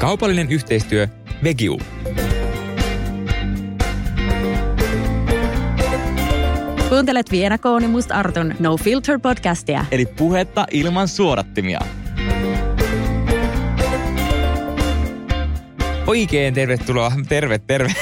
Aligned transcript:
Kaupallinen 0.00 0.52
yhteistyö 0.52 1.08
Vegiu. 1.44 1.80
Kuuntelet 6.88 7.30
Viena 7.30 7.58
Kooni 7.58 7.88
Must 7.88 8.10
Artun 8.10 8.54
No 8.58 8.76
Filter 8.76 9.18
podcastia. 9.18 9.84
Eli 9.90 10.06
puhetta 10.06 10.66
ilman 10.70 11.08
suodattimia. 11.08 11.80
Oikein 16.06 16.54
tervetuloa. 16.54 17.12
Terve, 17.28 17.58
terve. 17.58 17.94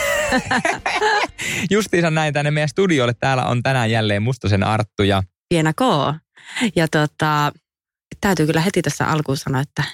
Justiinsa 1.70 2.10
näin 2.10 2.34
tänne 2.34 2.50
meidän 2.50 2.68
studiolle. 2.68 3.14
Täällä 3.14 3.44
on 3.44 3.62
tänään 3.62 3.90
jälleen 3.90 4.22
Mustosen 4.22 4.64
Arttu 4.64 5.02
ja... 5.02 5.22
Viena 5.54 5.72
K. 5.72 5.80
Ja 6.76 6.88
tota, 6.88 7.52
täytyy 8.20 8.46
kyllä 8.46 8.60
heti 8.60 8.82
tässä 8.82 9.06
alkuun 9.06 9.36
sanoa, 9.36 9.60
että, 9.60 9.84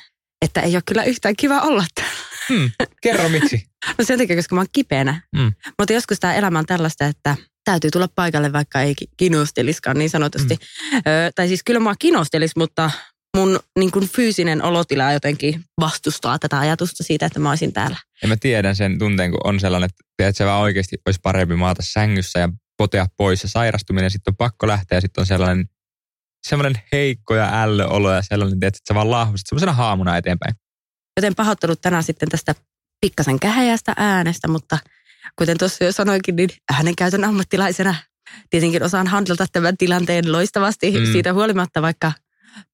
että 0.44 0.60
ei 0.60 0.76
ole 0.76 0.82
kyllä 0.86 1.04
yhtään 1.04 1.36
kiva 1.36 1.60
olla 1.60 1.84
täällä. 1.94 2.18
Hmm, 2.48 2.70
kerro 3.02 3.28
miksi. 3.28 3.66
No 3.98 4.04
sen 4.04 4.18
takia, 4.18 4.36
koska 4.36 4.54
mä 4.54 4.60
oon 4.60 4.66
kipeänä. 4.72 5.22
Hmm. 5.36 5.52
Mutta 5.78 5.92
joskus 5.92 6.20
tämä 6.20 6.34
elämä 6.34 6.58
on 6.58 6.66
tällaista, 6.66 7.06
että 7.06 7.36
täytyy 7.64 7.90
tulla 7.90 8.08
paikalle, 8.14 8.52
vaikka 8.52 8.80
ei 8.80 8.94
kinosteliskaan 9.16 9.98
niin 9.98 10.10
sanotusti. 10.10 10.58
Mm. 10.92 10.98
Ö, 10.98 11.02
tai 11.34 11.48
siis 11.48 11.64
kyllä 11.64 11.80
mä 11.80 11.94
kinostelis, 11.98 12.56
mutta 12.56 12.90
mun 13.36 13.60
niin 13.78 13.90
kuin 13.90 14.08
fyysinen 14.08 14.62
olotila 14.62 15.12
jotenkin 15.12 15.64
vastustaa 15.80 16.38
tätä 16.38 16.58
ajatusta 16.58 17.02
siitä, 17.02 17.26
että 17.26 17.40
mä 17.40 17.50
olisin 17.50 17.72
täällä. 17.72 17.96
Ja 18.22 18.28
mä 18.28 18.36
tiedän 18.36 18.76
sen 18.76 18.98
tunteen, 18.98 19.30
kun 19.30 19.40
on 19.44 19.60
sellainen, 19.60 19.90
että, 19.90 20.28
että 20.28 20.38
se 20.38 20.44
vaan 20.44 20.62
oikeasti 20.62 20.96
olisi 21.06 21.20
parempi 21.22 21.56
maata 21.56 21.82
sängyssä 21.84 22.38
ja 22.38 22.48
potea 22.76 23.06
pois 23.16 23.42
ja 23.42 23.48
sairastuminen, 23.48 24.10
sitten 24.10 24.32
on 24.32 24.36
pakko 24.36 24.66
lähteä 24.66 24.96
ja 24.96 25.00
sitten 25.00 25.22
on 25.22 25.26
sellainen 25.26 25.68
semmoinen 26.48 26.82
heikko 26.92 27.34
ja 27.34 27.62
ällöolo 27.62 28.12
ja 28.12 28.22
sellainen, 28.22 28.58
että 28.62 28.80
sä 28.88 28.94
vaan 28.94 29.10
lahvusit 29.10 29.46
semmoisena 29.46 29.72
haamuna 29.72 30.16
eteenpäin. 30.16 30.54
Joten 31.16 31.34
pahoittelut 31.34 31.80
tänään 31.80 32.02
sitten 32.02 32.28
tästä 32.28 32.54
pikkasen 33.00 33.40
kähäjästä 33.40 33.92
äänestä, 33.96 34.48
mutta 34.48 34.78
kuten 35.38 35.58
tuossa 35.58 35.84
jo 35.84 35.92
sanoinkin, 35.92 36.36
niin 36.36 36.50
äänenkäytön 36.72 37.24
ammattilaisena 37.24 37.94
tietenkin 38.50 38.82
osaan 38.82 39.06
handlata 39.06 39.46
tämän 39.52 39.76
tilanteen 39.76 40.32
loistavasti 40.32 40.90
mm. 40.90 41.12
siitä 41.12 41.32
huolimatta, 41.32 41.82
vaikka 41.82 42.12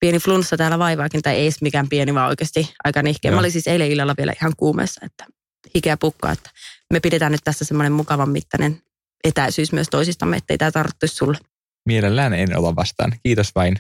pieni 0.01 0.19
flunssa 0.19 0.57
täällä 0.57 0.79
vaivaakin, 0.79 1.23
tai 1.23 1.35
ei 1.35 1.43
edes 1.43 1.63
mikään 1.63 1.89
pieni, 1.89 2.15
vaan 2.15 2.29
oikeasti 2.29 2.75
aika 2.85 3.03
nihkeä. 3.03 3.31
Mä 3.31 3.39
olin 3.39 3.53
siis 3.53 3.67
eilen 3.67 3.91
illalla 3.91 4.15
vielä 4.19 4.33
ihan 4.41 4.53
kuumeessa, 4.57 5.01
että 5.07 5.27
hikeä 5.75 5.97
pukkaa, 5.97 6.33
että 6.33 6.51
me 6.93 7.01
pidetään 7.01 7.33
nyt 7.33 7.41
tässä 7.45 7.65
semmoinen 7.65 7.93
mukavan 7.93 8.31
mittainen 8.31 8.83
etäisyys 9.25 9.73
myös 9.73 9.89
toisistamme, 9.89 10.37
ettei 10.37 10.59
tämä 10.59 10.71
tarttuisi 10.71 11.15
sulle. 11.15 11.39
Mielellään 11.87 12.35
en 12.35 12.59
olla 12.59 12.77
vastaan. 12.77 13.13
Kiitos 13.23 13.55
vain. 13.55 13.77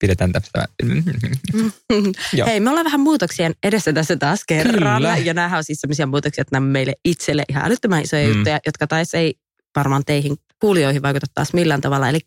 Pidetään 0.00 0.32
tästä. 0.32 0.68
Hei, 2.46 2.60
me 2.60 2.70
ollaan 2.70 2.84
vähän 2.84 3.00
muutoksien 3.00 3.54
edessä 3.62 3.92
tässä 3.92 4.16
taas 4.16 4.44
kerran. 4.44 4.96
Kyllä. 4.96 5.16
Ja 5.16 5.34
nämä 5.34 5.56
on 5.56 5.64
siis 5.64 5.80
sellaisia 5.80 6.06
muutoksia, 6.06 6.42
että 6.42 6.56
nämä 6.56 6.66
meille 6.66 6.94
itselle 7.04 7.44
ihan 7.48 7.64
älyttömän 7.64 8.02
isoja 8.02 8.28
mm. 8.28 8.34
juttuja, 8.34 8.60
jotka 8.66 8.86
taisi 8.86 9.16
ei 9.16 9.34
varmaan 9.76 10.04
teihin 10.04 10.36
kuulijoihin 10.60 11.02
vaikuta 11.02 11.26
taas 11.34 11.52
millään 11.52 11.80
tavalla. 11.80 12.08
Eli 12.08 12.18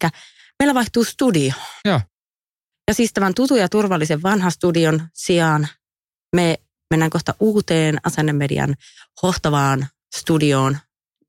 meillä 0.59 0.73
vaihtuu 0.73 1.03
studio. 1.03 1.53
Joo. 1.86 2.02
Ja 2.88 2.93
siis 2.93 3.13
tämän 3.13 3.33
tutun 3.33 3.59
ja 3.59 3.69
turvallisen 3.69 4.23
vanhan 4.23 4.52
studion 4.52 5.08
sijaan 5.13 5.67
me 6.36 6.59
mennään 6.89 7.11
kohta 7.11 7.33
uuteen 7.39 7.97
asennemedian 8.03 8.75
hohtavaan 9.21 9.88
studioon 10.17 10.77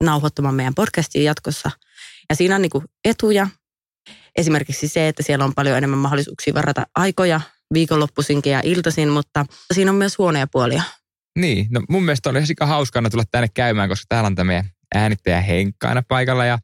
nauhoittamaan 0.03 0.55
meidän 0.55 0.75
podcastia 0.75 1.23
jatkossa. 1.23 1.70
Ja 2.29 2.37
siinä 2.37 2.55
on 2.55 2.62
niin 2.62 2.84
etuja. 3.05 3.48
Esimerkiksi 4.37 4.89
se, 4.89 5.09
että 5.09 5.23
siellä 5.23 5.45
on 5.45 5.55
paljon 5.55 5.79
enemmän 5.79 5.98
mahdollisuuksia 5.98 6.55
varata 6.55 6.87
aikoja 6.95 7.41
viikonloppuisinkin 7.75 8.53
ja 8.53 8.61
iltaisin, 8.65 9.09
mutta 9.09 9.47
siinä 9.75 9.91
on 9.91 9.97
myös 9.97 10.19
huonoja 10.19 10.47
puolia. 10.47 10.83
Niin, 11.39 11.67
no 11.70 11.81
mun 11.89 12.03
mielestä 12.05 12.31
oli 12.31 12.39
ihan 12.39 12.69
hauskana 12.69 13.11
tulla 13.11 13.25
tänne 13.31 13.48
käymään, 13.55 13.89
koska 13.89 14.05
täällä 14.09 14.27
on 14.27 14.34
tämä 14.34 14.47
meidän 14.47 14.70
äänittäjä 14.95 15.41
Henkka 15.41 15.89
aina 15.89 16.03
paikalla 16.09 16.45
ja 16.45 16.59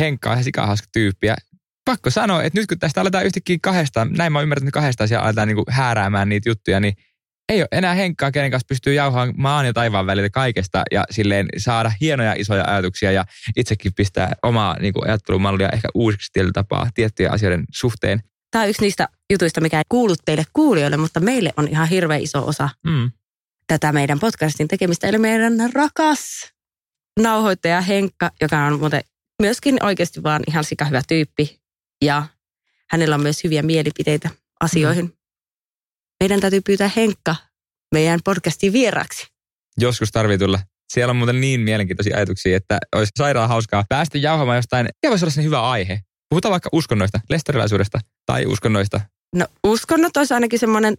Henkka 0.00 0.30
on 0.30 0.44
sika 0.44 0.66
hauska 0.66 0.88
tyyppi. 0.92 1.26
Ja 1.26 1.36
pakko 1.84 2.10
sanoa, 2.10 2.42
että 2.42 2.60
nyt 2.60 2.66
kun 2.66 2.78
tästä 2.78 3.00
aletaan 3.00 3.26
yhtäkkiä 3.26 3.58
kahdestaan, 3.62 4.12
näin 4.12 4.32
mä 4.32 4.38
oon 4.38 4.42
ymmärtänyt 4.42 4.72
kahdestaan 4.72 5.08
siellä 5.08 5.24
aletaan 5.24 5.48
niinku 5.48 5.64
hääräämään 5.68 6.28
niitä 6.28 6.48
juttuja, 6.48 6.80
niin 6.80 6.94
ei 7.48 7.60
ole 7.60 7.68
enää 7.72 7.94
Henkkaa, 7.94 8.30
kenen 8.30 8.50
kanssa 8.50 8.66
pystyy 8.68 8.94
jauhaan 8.94 9.34
maan 9.36 9.66
ja 9.66 9.72
taivaan 9.72 10.06
välillä 10.06 10.30
kaikesta 10.30 10.82
ja 10.90 11.04
silleen 11.10 11.46
saada 11.56 11.92
hienoja 12.00 12.34
isoja 12.38 12.64
ajatuksia 12.66 13.12
ja 13.12 13.24
itsekin 13.56 13.92
pistää 13.94 14.32
omaa 14.42 14.76
niin 14.80 14.92
kuin 14.92 15.08
ajattelumallia 15.08 15.68
ehkä 15.68 15.88
uusiksi 15.94 16.32
tietyllä 16.32 16.52
tapaa 16.52 16.90
tiettyjen 16.94 17.32
asioiden 17.32 17.64
suhteen. 17.72 18.22
Tämä 18.50 18.62
on 18.62 18.68
yksi 18.68 18.82
niistä 18.82 19.08
jutuista, 19.32 19.60
mikä 19.60 19.78
ei 19.78 19.84
kuulu 19.88 20.14
teille 20.24 20.44
kuulijoille, 20.52 20.96
mutta 20.96 21.20
meille 21.20 21.52
on 21.56 21.68
ihan 21.68 21.88
hirveän 21.88 22.20
iso 22.20 22.46
osa 22.46 22.68
Mm. 22.86 23.10
tätä 23.66 23.92
meidän 23.92 24.18
podcastin 24.18 24.68
tekemistä. 24.68 25.06
Eli 25.06 25.18
meidän 25.18 25.52
rakas 25.72 26.52
nauhoittaja 27.20 27.80
Henkka, 27.80 28.30
joka 28.40 28.64
on 28.64 28.78
muuten 28.80 29.02
myöskin 29.42 29.84
oikeasti 29.84 30.22
vaan 30.22 30.42
ihan 30.48 30.64
sika 30.64 30.84
hyvä 30.84 31.02
tyyppi. 31.08 31.60
Ja 32.04 32.26
hänellä 32.90 33.14
on 33.14 33.22
myös 33.22 33.44
hyviä 33.44 33.62
mielipiteitä 33.62 34.30
asioihin. 34.60 35.04
Mm. 35.04 35.12
Meidän 36.20 36.40
täytyy 36.40 36.60
pyytää 36.60 36.90
Henkka 36.96 37.36
meidän 37.94 38.20
podcastin 38.24 38.72
vieraksi. 38.72 39.26
Joskus 39.78 40.12
tarvii 40.12 40.38
tulla. 40.38 40.58
Siellä 40.92 41.10
on 41.10 41.16
muuten 41.16 41.40
niin 41.40 41.60
mielenkiintoisia 41.60 42.16
ajatuksia, 42.16 42.56
että 42.56 42.78
olisi 42.96 43.12
sairaan 43.18 43.48
hauskaa 43.48 43.84
päästä 43.88 44.18
jauhamaan 44.18 44.58
jostain. 44.58 44.88
Ja 45.02 45.10
voisi 45.10 45.24
olla 45.24 45.32
sen 45.32 45.44
hyvä 45.44 45.70
aihe. 45.70 46.00
Puhutaan 46.28 46.50
vaikka 46.50 46.68
uskonnoista, 46.72 47.20
lestarilaisuudesta 47.30 48.00
tai 48.26 48.46
uskonnoista. 48.46 49.00
No 49.34 49.46
uskonnot 49.64 50.16
olisi 50.16 50.34
ainakin 50.34 50.58
semmoinen 50.58 50.94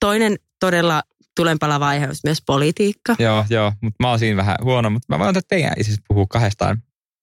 toinen 0.00 0.36
todella 0.60 1.02
tulenpalava 1.36 1.88
aihe, 1.88 2.06
olisi 2.06 2.20
myös 2.24 2.42
politiikka. 2.46 3.16
Joo, 3.18 3.44
joo, 3.50 3.72
mutta 3.82 3.96
mä 4.04 4.10
oon 4.10 4.18
siinä 4.18 4.36
vähän 4.36 4.56
huono, 4.62 4.90
mutta 4.90 5.06
mä 5.08 5.18
voin 5.18 5.28
antaa 5.28 5.42
teidän 5.48 5.72
isis 5.78 6.00
puhua 6.08 6.26
kahdestaan. 6.28 6.82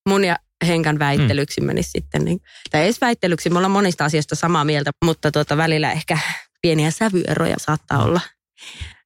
Mun 0.09 0.23
ja 0.23 0.35
Henkan 0.67 0.99
väittelyksi 0.99 1.61
mm. 1.61 1.67
menisi 1.67 1.91
sitten. 1.91 2.25
Niin, 2.25 2.39
tai 2.71 2.83
edes 2.83 3.01
väittelyksi, 3.01 3.49
me 3.49 3.57
ollaan 3.57 3.71
monista 3.71 4.05
asioista 4.05 4.35
samaa 4.35 4.65
mieltä, 4.65 4.91
mutta 5.05 5.31
tuota, 5.31 5.57
välillä 5.57 5.91
ehkä 5.91 6.17
pieniä 6.63 6.91
sävyeroja 6.91 7.55
saattaa 7.59 8.03
olla 8.03 8.21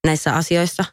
näissä 0.06 0.34
asioissa. 0.34 0.86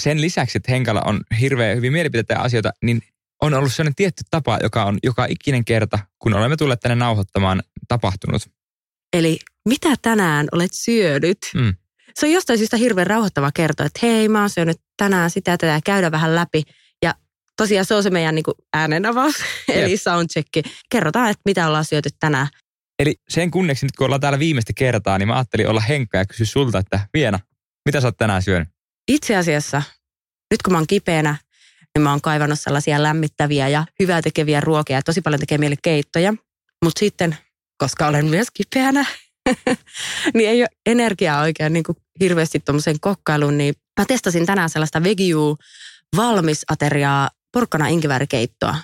Sen 0.00 0.20
lisäksi, 0.20 0.58
että 0.58 0.72
Henkalla 0.72 1.02
on 1.04 1.20
hirveän 1.40 1.76
hyvin 1.76 1.92
mielipiteitä 1.92 2.34
ja 2.34 2.40
asioita, 2.40 2.72
niin 2.82 3.02
on 3.42 3.54
ollut 3.54 3.72
sellainen 3.72 3.94
tietty 3.94 4.22
tapa, 4.30 4.58
joka 4.62 4.84
on 4.84 4.98
joka 5.02 5.26
ikinen 5.28 5.64
kerta, 5.64 5.98
kun 6.18 6.34
olemme 6.34 6.56
tulleet 6.56 6.80
tänne 6.80 6.94
nauhoittamaan, 6.94 7.62
tapahtunut. 7.88 8.42
Eli 9.12 9.38
mitä 9.68 9.88
tänään 10.02 10.46
olet 10.52 10.70
syönyt? 10.74 11.38
Mm. 11.54 11.74
Se 12.14 12.26
on 12.26 12.32
jostain 12.32 12.58
syystä 12.58 12.76
hirveän 12.76 13.06
rauhoittava 13.06 13.50
kertoa, 13.54 13.86
että 13.86 14.00
hei, 14.02 14.28
mä 14.28 14.40
oon 14.40 14.50
syönyt 14.50 14.76
tänään 14.96 15.30
sitä 15.30 15.50
ja 15.50 15.58
tätä 15.58 15.72
ja 15.72 15.80
käydä 15.84 16.10
vähän 16.10 16.34
läpi. 16.34 16.62
Ja 17.02 17.14
tosiaan 17.56 17.86
se 17.86 17.94
on 17.94 18.02
se 18.02 18.10
meidän 18.10 18.34
niin 18.34 18.44
kuin 18.44 18.54
äänenavaus, 18.72 19.34
eli 19.68 19.96
soundcheck. 19.96 20.48
Kerrotaan, 20.90 21.30
että 21.30 21.42
mitä 21.44 21.66
ollaan 21.66 21.84
syöty 21.84 22.08
tänään. 22.20 22.48
Eli 22.98 23.14
sen 23.28 23.50
kunneksi 23.50 23.86
nyt 23.86 23.96
kun 23.96 24.04
ollaan 24.04 24.20
täällä 24.20 24.38
viimeistä 24.38 24.72
kertaa, 24.76 25.18
niin 25.18 25.28
mä 25.28 25.34
ajattelin 25.34 25.68
olla 25.68 25.80
Henkka 25.80 26.18
ja 26.18 26.26
kysyä 26.26 26.46
sulta, 26.46 26.78
että 26.78 27.00
Viena, 27.14 27.40
mitä 27.84 28.00
sä 28.00 28.08
oot 28.08 28.16
tänään 28.16 28.42
syönyt? 28.42 28.68
Itse 29.08 29.36
asiassa, 29.36 29.82
nyt 30.50 30.62
kun 30.62 30.72
mä 30.72 30.78
oon 30.78 30.86
kipeänä, 30.86 31.36
niin 31.94 32.02
mä 32.02 32.10
oon 32.10 32.20
kaivannut 32.20 32.60
sellaisia 32.60 33.02
lämmittäviä 33.02 33.68
ja 33.68 33.86
hyvää 34.00 34.22
tekeviä 34.22 34.60
ruokia. 34.60 35.02
Tosi 35.02 35.20
paljon 35.20 35.40
tekee 35.40 35.58
mieli 35.58 35.76
keittoja. 35.82 36.34
Mutta 36.84 36.98
sitten, 36.98 37.36
koska 37.78 38.06
olen 38.06 38.26
myös 38.26 38.48
kipeänä, 38.50 39.04
niin 40.34 40.50
ei 40.50 40.62
ole 40.62 40.68
energiaa 40.86 41.40
oikein 41.40 41.72
niin 41.72 41.84
kuin 41.84 41.96
hirveästi 42.20 42.60
tuommoiseen 42.60 43.00
kokkailuun. 43.00 43.58
Niin 43.58 43.74
mä 44.00 44.04
testasin 44.06 44.46
tänään 44.46 44.70
sellaista 44.70 45.02
vegiu 45.02 45.56
valmisateriaa 46.16 47.30
porkkana 47.52 47.86
inkivärikeittoa. 47.86 48.76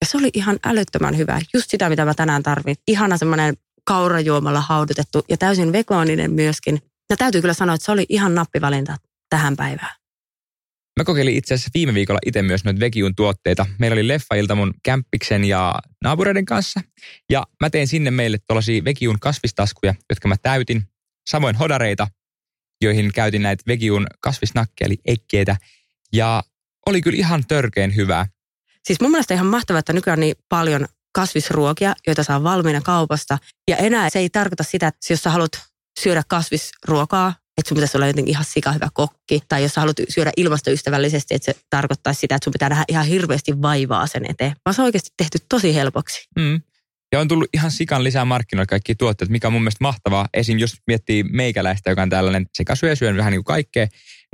Ja 0.00 0.06
se 0.06 0.18
oli 0.18 0.30
ihan 0.34 0.58
älyttömän 0.64 1.16
hyvä. 1.16 1.40
Just 1.54 1.70
sitä, 1.70 1.88
mitä 1.88 2.04
mä 2.04 2.14
tänään 2.14 2.42
tarvin. 2.42 2.76
Ihana 2.88 3.16
semmoinen 3.16 3.54
kaurajuomalla 3.84 4.60
haudutettu 4.60 5.24
ja 5.28 5.36
täysin 5.36 5.72
vegaaninen 5.72 6.32
myöskin. 6.32 6.82
Ja 7.10 7.16
täytyy 7.16 7.40
kyllä 7.40 7.54
sanoa, 7.54 7.74
että 7.74 7.84
se 7.84 7.92
oli 7.92 8.06
ihan 8.08 8.34
nappivalinta 8.34 8.96
tähän 9.30 9.56
päivään. 9.56 10.00
Mä 11.00 11.04
kokeilin 11.04 11.36
itse 11.36 11.54
asiassa 11.54 11.70
viime 11.74 11.94
viikolla 11.94 12.20
itse 12.26 12.42
myös 12.42 12.64
noita 12.64 12.80
Vegiun 12.80 13.14
tuotteita. 13.14 13.66
Meillä 13.78 13.94
oli 13.94 14.08
leffailta 14.08 14.54
mun 14.54 14.74
kämppiksen 14.82 15.44
ja 15.44 15.74
naapureiden 16.04 16.44
kanssa. 16.44 16.80
Ja 17.30 17.46
mä 17.60 17.70
tein 17.70 17.88
sinne 17.88 18.10
meille 18.10 18.38
tuollaisia 18.46 18.84
Vegiun 18.84 19.20
kasvistaskuja, 19.20 19.94
jotka 20.10 20.28
mä 20.28 20.36
täytin. 20.42 20.82
Samoin 21.30 21.56
hodareita, 21.56 22.06
joihin 22.82 23.12
käytin 23.12 23.42
näitä 23.42 23.62
Vegiun 23.66 24.06
kasvisnakkeja, 24.20 24.86
eli 24.86 24.98
ekkeitä. 25.04 25.56
Ja 26.12 26.42
oli 26.86 27.02
kyllä 27.02 27.18
ihan 27.18 27.46
törkeen 27.48 27.96
hyvää. 27.96 28.26
Siis 28.86 29.00
mun 29.00 29.10
mielestä 29.10 29.34
ihan 29.34 29.46
mahtavaa, 29.46 29.78
että 29.78 29.92
nykyään 29.92 30.18
on 30.18 30.20
niin 30.20 30.36
paljon 30.48 30.86
kasvisruokia, 31.12 31.94
joita 32.06 32.22
saa 32.22 32.42
valmiina 32.42 32.80
kaupasta. 32.80 33.38
Ja 33.70 33.76
enää 33.76 34.10
se 34.10 34.18
ei 34.18 34.30
tarkoita 34.30 34.62
sitä, 34.62 34.86
että 34.86 35.12
jos 35.12 35.22
sä 35.22 35.30
haluat 35.30 35.52
syödä 36.00 36.22
kasvisruokaa, 36.28 37.34
että 37.58 37.68
sun 37.68 37.74
pitäisi 37.74 37.96
olla 37.96 38.06
jotenkin 38.06 38.32
ihan 38.32 38.44
sika 38.44 38.72
hyvä 38.72 38.88
kokki. 38.94 39.40
Tai 39.48 39.62
jos 39.62 39.74
sä 39.74 39.80
haluat 39.80 39.96
syödä 40.08 40.32
ilmastoystävällisesti, 40.36 41.34
että 41.34 41.52
se 41.52 41.60
tarkoittaisi 41.70 42.20
sitä, 42.20 42.34
että 42.34 42.44
sun 42.44 42.52
pitää 42.52 42.68
nähdä 42.68 42.84
ihan 42.88 43.06
hirveästi 43.06 43.62
vaivaa 43.62 44.06
sen 44.06 44.30
eteen. 44.30 44.52
Vaan 44.64 44.74
se 44.74 44.82
on 44.82 44.84
oikeasti 44.84 45.10
tehty 45.16 45.38
tosi 45.48 45.74
helpoksi. 45.74 46.28
Mm. 46.36 46.60
Ja 47.12 47.20
on 47.20 47.28
tullut 47.28 47.48
ihan 47.54 47.70
sikan 47.70 48.04
lisää 48.04 48.24
markkinoille 48.24 48.66
kaikki 48.66 48.94
tuotteet, 48.94 49.30
mikä 49.30 49.46
on 49.46 49.52
mun 49.52 49.62
mielestä 49.62 49.84
mahtavaa. 49.84 50.28
Esim. 50.34 50.58
jos 50.58 50.74
miettii 50.86 51.22
meikäläistä, 51.22 51.90
joka 51.90 52.02
on 52.02 52.10
tällainen 52.10 52.46
sekä 52.54 52.74
syö 52.74 52.96
syön 52.96 53.16
vähän 53.16 53.30
niin 53.30 53.38
kuin 53.38 53.54
kaikkea, 53.54 53.86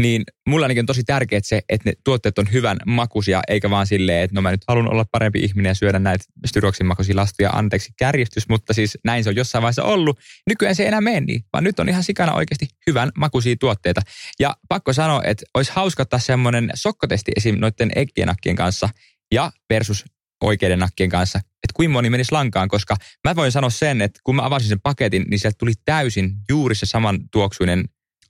niin 0.02 0.24
mulla 0.48 0.66
on 0.66 0.86
tosi 0.86 1.04
tärkeää 1.04 1.40
se, 1.44 1.62
että 1.68 1.90
ne 1.90 1.94
tuotteet 2.04 2.38
on 2.38 2.52
hyvän 2.52 2.76
makuisia, 2.86 3.42
eikä 3.48 3.70
vaan 3.70 3.86
silleen, 3.86 4.22
että 4.22 4.34
no 4.34 4.42
mä 4.42 4.50
nyt 4.50 4.60
haluan 4.68 4.92
olla 4.92 5.04
parempi 5.12 5.40
ihminen 5.40 5.70
ja 5.70 5.74
syödä 5.74 5.98
näitä 5.98 6.24
styroksin 6.46 6.86
makuisia 6.86 7.16
lastuja, 7.16 7.50
anteeksi 7.50 7.92
kärjestys, 7.98 8.48
mutta 8.48 8.72
siis 8.72 8.98
näin 9.04 9.24
se 9.24 9.30
on 9.30 9.36
jossain 9.36 9.62
vaiheessa 9.62 9.82
ollut. 9.82 10.18
Nykyään 10.46 10.74
se 10.74 10.82
ei 10.82 10.88
enää 10.88 11.00
mene 11.00 11.20
niin, 11.20 11.44
vaan 11.52 11.64
nyt 11.64 11.80
on 11.80 11.88
ihan 11.88 12.02
sikana 12.02 12.34
oikeasti 12.34 12.68
hyvän 12.86 13.10
makuisia 13.18 13.56
tuotteita. 13.60 14.00
Ja 14.40 14.56
pakko 14.68 14.92
sanoa, 14.92 15.22
että 15.24 15.46
olisi 15.54 15.72
hauska 15.74 16.02
ottaa 16.02 16.18
semmoinen 16.18 16.70
sokkotesti 16.74 17.32
esim. 17.36 17.56
noiden 17.58 17.90
ekkien 17.96 18.56
kanssa 18.56 18.88
ja 19.32 19.52
versus 19.70 20.04
oikeiden 20.42 20.78
nakkien 20.78 21.10
kanssa, 21.10 21.38
että 21.38 21.72
kuinka 21.74 21.92
moni 21.92 22.10
menisi 22.10 22.32
lankaan, 22.32 22.68
koska 22.68 22.96
mä 23.24 23.36
voin 23.36 23.52
sanoa 23.52 23.70
sen, 23.70 24.02
että 24.02 24.20
kun 24.24 24.36
mä 24.36 24.44
avasin 24.44 24.68
sen 24.68 24.80
paketin, 24.80 25.24
niin 25.30 25.38
sieltä 25.38 25.56
tuli 25.58 25.72
täysin 25.84 26.32
juuri 26.48 26.74
se 26.74 26.86
saman 26.86 27.20
tuoksuinen 27.32 27.84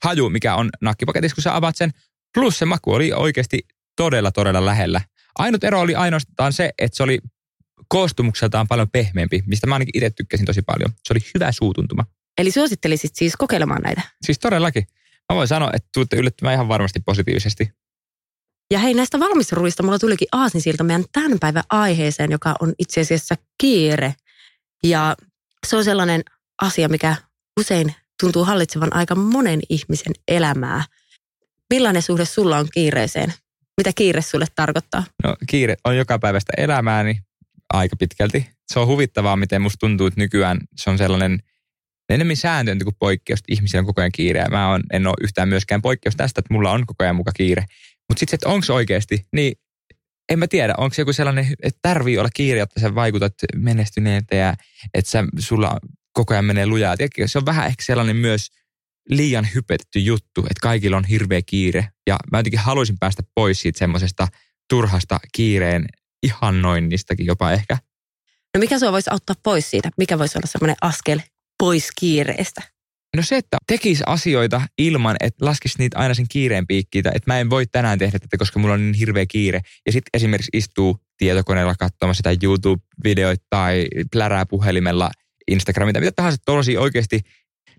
haju, 0.04 0.30
mikä 0.30 0.54
on 0.54 0.70
nakkipaketissa, 0.80 1.34
kun 1.34 1.42
sä 1.42 1.56
avaat 1.56 1.76
sen. 1.76 1.90
Plus 2.34 2.58
se 2.58 2.64
maku 2.64 2.92
oli 2.92 3.12
oikeasti 3.12 3.58
todella, 3.96 4.30
todella 4.30 4.64
lähellä. 4.64 5.00
Ainut 5.38 5.64
ero 5.64 5.80
oli 5.80 5.94
ainoastaan 5.94 6.52
se, 6.52 6.70
että 6.78 6.96
se 6.96 7.02
oli 7.02 7.18
koostumukseltaan 7.88 8.68
paljon 8.68 8.90
pehmeämpi, 8.90 9.42
mistä 9.46 9.66
mä 9.66 9.74
ainakin 9.74 9.96
itse 9.96 10.10
tykkäsin 10.10 10.46
tosi 10.46 10.62
paljon. 10.62 10.90
Se 11.04 11.12
oli 11.12 11.20
hyvä 11.34 11.52
suutuntuma. 11.52 12.04
Eli 12.38 12.50
suosittelisit 12.50 13.10
siis 13.14 13.36
kokeilemaan 13.36 13.82
näitä? 13.82 14.02
Siis 14.22 14.38
todellakin. 14.38 14.86
Mä 15.32 15.36
voin 15.36 15.48
sanoa, 15.48 15.70
että 15.74 15.88
tuutte 15.94 16.16
yllättymään 16.16 16.54
ihan 16.54 16.68
varmasti 16.68 17.00
positiivisesti. 17.00 17.70
Ja 18.70 18.78
hei, 18.78 18.94
näistä 18.94 19.20
valmisruista 19.20 19.82
mulla 19.82 19.98
tulikin 19.98 20.28
aasinsilta 20.32 20.84
meidän 20.84 21.04
tämän 21.12 21.38
päivän 21.38 21.62
aiheeseen, 21.70 22.30
joka 22.30 22.54
on 22.60 22.74
itse 22.78 23.00
asiassa 23.00 23.34
kiire. 23.60 24.14
Ja 24.82 25.16
se 25.66 25.76
on 25.76 25.84
sellainen 25.84 26.24
asia, 26.62 26.88
mikä 26.88 27.16
usein 27.60 27.94
tuntuu 28.20 28.44
hallitsevan 28.44 28.94
aika 28.94 29.14
monen 29.14 29.60
ihmisen 29.68 30.12
elämää. 30.28 30.84
Millainen 31.70 32.02
suhde 32.02 32.24
sulla 32.24 32.58
on 32.58 32.68
kiireeseen? 32.72 33.32
Mitä 33.76 33.92
kiire 33.94 34.22
sulle 34.22 34.46
tarkoittaa? 34.54 35.04
No 35.24 35.36
kiire 35.46 35.76
on 35.84 35.96
joka 35.96 36.18
päivästä 36.18 36.52
elämääni 36.56 37.20
aika 37.72 37.96
pitkälti. 37.96 38.50
Se 38.66 38.78
on 38.78 38.86
huvittavaa, 38.86 39.36
miten 39.36 39.62
musta 39.62 39.78
tuntuu, 39.80 40.06
että 40.06 40.20
nykyään 40.20 40.58
se 40.76 40.90
on 40.90 40.98
sellainen 40.98 41.38
enemmän 42.08 42.36
sääntö 42.36 42.76
kuin 42.84 42.96
poikkeus. 42.98 43.40
Ihmisillä 43.48 43.80
on 43.80 43.86
koko 43.86 44.00
ajan 44.00 44.12
kiire. 44.12 44.40
Ja 44.40 44.50
mä 44.50 44.68
on, 44.68 44.82
en 44.92 45.06
ole 45.06 45.14
yhtään 45.20 45.48
myöskään 45.48 45.82
poikkeus 45.82 46.16
tästä, 46.16 46.38
että 46.38 46.54
mulla 46.54 46.72
on 46.72 46.86
koko 46.86 47.04
ajan 47.04 47.16
muka 47.16 47.32
kiire. 47.32 47.64
Mutta 48.08 48.20
sitten, 48.20 48.36
että 48.36 48.48
onko 48.48 48.64
se 48.64 48.72
oikeasti, 48.72 49.26
niin 49.32 49.54
en 50.28 50.38
mä 50.38 50.46
tiedä, 50.46 50.74
onko 50.78 50.94
se 50.94 51.02
joku 51.02 51.12
sellainen, 51.12 51.54
että 51.62 51.78
tarvii 51.82 52.18
olla 52.18 52.28
kiire, 52.34 52.58
jotta 52.58 52.80
sä 52.80 52.94
vaikutat 52.94 53.34
menestyneeltä 53.56 54.36
ja 54.36 54.54
että 54.94 55.10
sä, 55.10 55.24
sulla 55.38 55.78
koko 56.16 56.34
ajan 56.34 56.44
menee 56.44 56.66
lujaa. 56.66 56.96
Tiedätkö, 56.96 57.28
se 57.28 57.38
on 57.38 57.46
vähän 57.46 57.66
ehkä 57.66 57.82
sellainen 57.82 58.16
myös 58.16 58.50
liian 59.08 59.48
hypetetty 59.54 59.98
juttu, 59.98 60.40
että 60.40 60.60
kaikilla 60.62 60.96
on 60.96 61.04
hirveä 61.04 61.42
kiire. 61.46 61.88
Ja 62.06 62.16
mä 62.32 62.38
jotenkin 62.38 62.60
haluaisin 62.60 62.98
päästä 63.00 63.22
pois 63.34 63.60
siitä 63.60 63.78
semmoisesta 63.78 64.28
turhasta 64.68 65.20
kiireen 65.34 65.86
ihannoinnistakin 66.22 67.26
jopa 67.26 67.52
ehkä. 67.52 67.78
No 68.54 68.58
mikä 68.60 68.78
sua 68.78 68.92
voisi 68.92 69.10
auttaa 69.10 69.36
pois 69.42 69.70
siitä? 69.70 69.90
Mikä 69.98 70.18
voisi 70.18 70.38
olla 70.38 70.46
semmoinen 70.46 70.76
askel 70.80 71.20
pois 71.58 71.88
kiireestä? 71.98 72.62
No 73.16 73.22
se, 73.22 73.36
että 73.36 73.56
tekisi 73.66 74.02
asioita 74.06 74.62
ilman, 74.78 75.16
että 75.20 75.44
laskisi 75.44 75.78
niitä 75.78 75.98
aina 75.98 76.14
sen 76.14 76.26
kiireen 76.28 76.66
piikkiitä, 76.66 77.10
että 77.14 77.32
mä 77.32 77.38
en 77.38 77.50
voi 77.50 77.66
tänään 77.66 77.98
tehdä 77.98 78.18
tätä, 78.18 78.36
koska 78.36 78.58
mulla 78.58 78.74
on 78.74 78.80
niin 78.80 78.94
hirveä 78.94 79.26
kiire. 79.26 79.60
Ja 79.86 79.92
sitten 79.92 80.10
esimerkiksi 80.14 80.50
istuu 80.52 80.96
tietokoneella 81.18 81.74
katsomassa 81.78 82.18
sitä 82.18 82.46
YouTube-videoita 82.46 83.44
tai 83.50 83.86
plärää 84.12 84.46
puhelimella 84.46 85.10
Instagramita, 85.48 86.00
mitä 86.00 86.12
tahansa 86.16 86.38
tuollaisia 86.46 86.80
oikeasti. 86.80 87.20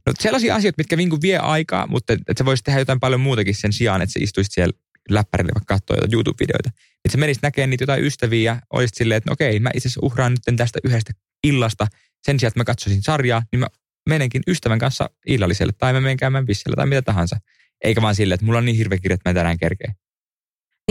No 0.05 0.13
sellaisia 0.19 0.55
asioita, 0.55 0.77
mitkä 0.77 0.95
niinku 0.95 1.17
vie 1.21 1.37
aikaa, 1.37 1.87
mutta 1.87 2.13
että 2.13 2.33
sä 2.37 2.45
voisit 2.45 2.63
tehdä 2.63 2.79
jotain 2.79 2.99
paljon 2.99 3.21
muutakin 3.21 3.55
sen 3.55 3.73
sijaan, 3.73 4.01
että 4.01 4.13
sä 4.13 4.19
istuisit 4.23 4.53
siellä 4.53 4.73
läppärille 5.09 5.51
vaikka 5.55 5.73
katsoa 5.73 5.95
jotain 5.95 6.13
YouTube-videoita. 6.13 6.69
Että 6.69 7.11
sä 7.11 7.17
menisit 7.17 7.43
näkemään 7.43 7.69
niitä 7.69 7.81
jotain 7.81 8.03
ystäviä 8.03 8.51
ja 8.51 8.61
olisit 8.73 8.95
silleen, 8.95 9.17
että 9.17 9.29
no 9.29 9.33
okei, 9.33 9.59
mä 9.59 9.71
itse 9.73 9.87
asiassa 9.87 10.05
uhraan 10.05 10.31
nyt 10.31 10.57
tästä 10.57 10.79
yhdestä 10.83 11.13
illasta 11.43 11.87
sen 12.23 12.39
sijaan, 12.39 12.49
että 12.49 12.59
mä 12.59 12.63
katsoisin 12.63 13.03
sarjaa, 13.03 13.43
niin 13.51 13.59
mä 13.59 13.67
menenkin 14.09 14.41
ystävän 14.47 14.79
kanssa 14.79 15.09
illalliselle 15.27 15.73
tai 15.77 15.93
mä 15.93 16.01
menen 16.01 16.17
käymään 16.17 16.45
bissellä 16.45 16.75
tai 16.75 16.85
mitä 16.85 17.01
tahansa. 17.01 17.39
Eikä 17.83 18.01
vaan 18.01 18.15
silleen, 18.15 18.35
että 18.35 18.45
mulla 18.45 18.59
on 18.59 18.65
niin 18.65 18.77
hirveä 18.77 18.97
kirja, 18.97 19.15
että 19.15 19.29
mä 19.29 19.33
tänään 19.33 19.57
kerkeä. 19.57 19.93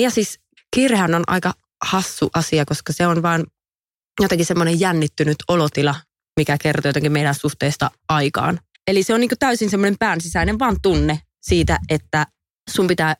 Ja 0.00 0.10
siis 0.10 0.40
kiirehän 0.74 1.14
on 1.14 1.24
aika 1.26 1.54
hassu 1.84 2.30
asia, 2.34 2.64
koska 2.64 2.92
se 2.92 3.06
on 3.06 3.22
vaan 3.22 3.46
jotenkin 4.20 4.46
semmoinen 4.46 4.80
jännittynyt 4.80 5.36
olotila, 5.48 5.94
mikä 6.36 6.58
kertoo 6.58 6.88
jotenkin 6.88 7.12
meidän 7.12 7.34
suhteesta 7.34 7.90
aikaan. 8.08 8.60
Eli 8.86 9.02
se 9.02 9.14
on 9.14 9.20
niin 9.20 9.30
täysin 9.38 9.70
semmoinen 9.70 9.98
päänsisäinen 9.98 10.58
vaan 10.58 10.76
tunne 10.82 11.20
siitä, 11.40 11.78
että 11.88 12.26
sun 12.70 12.86
pitää 12.86 13.16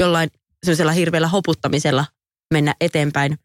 jollain 0.00 0.30
sellaisella 0.64 0.92
hirveällä 0.92 1.28
hoputtamisella 1.28 2.06
mennä 2.54 2.74
eteenpäin. 2.80 3.38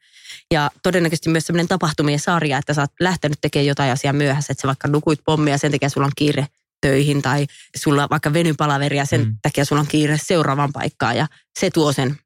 Ja 0.54 0.72
todennäköisesti 0.84 1.30
myös 1.30 1.48
sellainen 1.48 1.68
tapahtumien 1.68 2.20
sarja, 2.20 2.58
että 2.58 2.74
sä 2.74 2.82
oot 2.82 2.92
lähtenyt 3.00 3.38
tekemään 3.42 3.66
jotain 3.66 3.92
asiaa 3.92 4.14
myöhässä, 4.14 4.54
että 4.54 4.62
sä 4.62 4.68
vaikka 4.68 4.88
nukuit 4.88 5.20
pommia 5.26 5.58
sen 5.58 5.72
takia 5.72 5.90
sulla 5.90 6.08
on 6.08 6.12
kiire 6.16 6.48
töihin 6.82 7.22
tai 7.22 7.48
sulla 7.76 8.08
vaikka 8.10 8.34
venypalaveria 8.34 9.06
sen 9.06 9.22
mm. 9.22 9.36
takia 9.42 9.66
sulla 9.66 9.80
on 9.80 9.88
kiire 9.88 10.18
seuraavaan 10.24 10.74
paikkaan 10.74 11.18
ja 11.18 11.28
se 11.60 11.70
tuo 11.70 11.94
sen. 11.94 12.18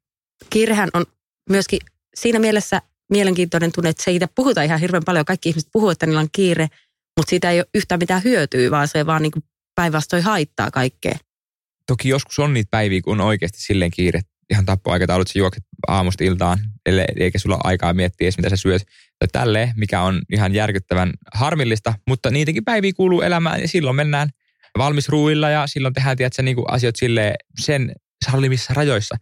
Kiirehän 0.50 0.88
on 0.94 1.06
myöskin 1.50 1.78
siinä 2.14 2.38
mielessä 2.38 2.82
mielenkiintoinen 3.10 3.72
tunne, 3.72 3.90
että 3.90 4.02
siitä 4.02 4.28
puhutaan 4.34 4.66
ihan 4.66 4.80
hirveän 4.80 5.04
paljon. 5.04 5.24
Kaikki 5.24 5.48
ihmiset 5.48 5.70
puhuvat, 5.72 5.92
että 5.92 6.06
niillä 6.06 6.20
on 6.20 6.28
kiire, 6.32 6.68
mutta 7.16 7.30
siitä 7.30 7.50
ei 7.50 7.58
ole 7.58 7.66
yhtään 7.74 7.98
mitään 7.98 8.24
hyötyä, 8.24 8.70
vaan 8.70 8.88
se 8.88 9.06
vaan 9.06 9.22
niin 9.22 9.32
päinvastoin 9.74 10.22
haittaa 10.22 10.70
kaikkea. 10.70 11.18
Toki 11.86 12.08
joskus 12.08 12.38
on 12.38 12.54
niitä 12.54 12.68
päiviä, 12.70 13.00
kun 13.02 13.20
on 13.20 13.26
oikeasti 13.26 13.60
silleen 13.60 13.90
kiire, 13.90 14.20
ihan 14.50 14.66
tappoaikataulut, 14.66 15.28
sä 15.28 15.38
juokset 15.38 15.64
aamusta 15.88 16.24
iltaan, 16.24 16.58
eikä 17.20 17.38
sulla 17.38 17.58
aikaa 17.64 17.92
miettiä 17.92 18.24
edes, 18.24 18.36
mitä 18.36 18.48
sä 18.48 18.56
syöt. 18.56 18.82
Tai 19.18 19.28
tälleen, 19.32 19.72
mikä 19.76 20.00
on 20.00 20.22
ihan 20.32 20.54
järkyttävän 20.54 21.12
harmillista, 21.34 21.94
mutta 22.08 22.30
niitäkin 22.30 22.64
päiviä 22.64 22.92
kuuluu 22.96 23.22
elämään 23.22 23.60
ja 23.60 23.68
silloin 23.68 23.96
mennään 23.96 24.28
valmisruuilla 24.78 25.50
ja 25.50 25.66
silloin 25.66 25.94
tehdään 25.94 26.16
tiedätkö, 26.16 26.42
niin 26.42 26.56
kuin 26.56 26.70
asiat 26.70 26.96
sille 26.96 27.34
sen 27.60 27.92
sallimissa 28.24 28.74
rajoissa. 28.74 29.16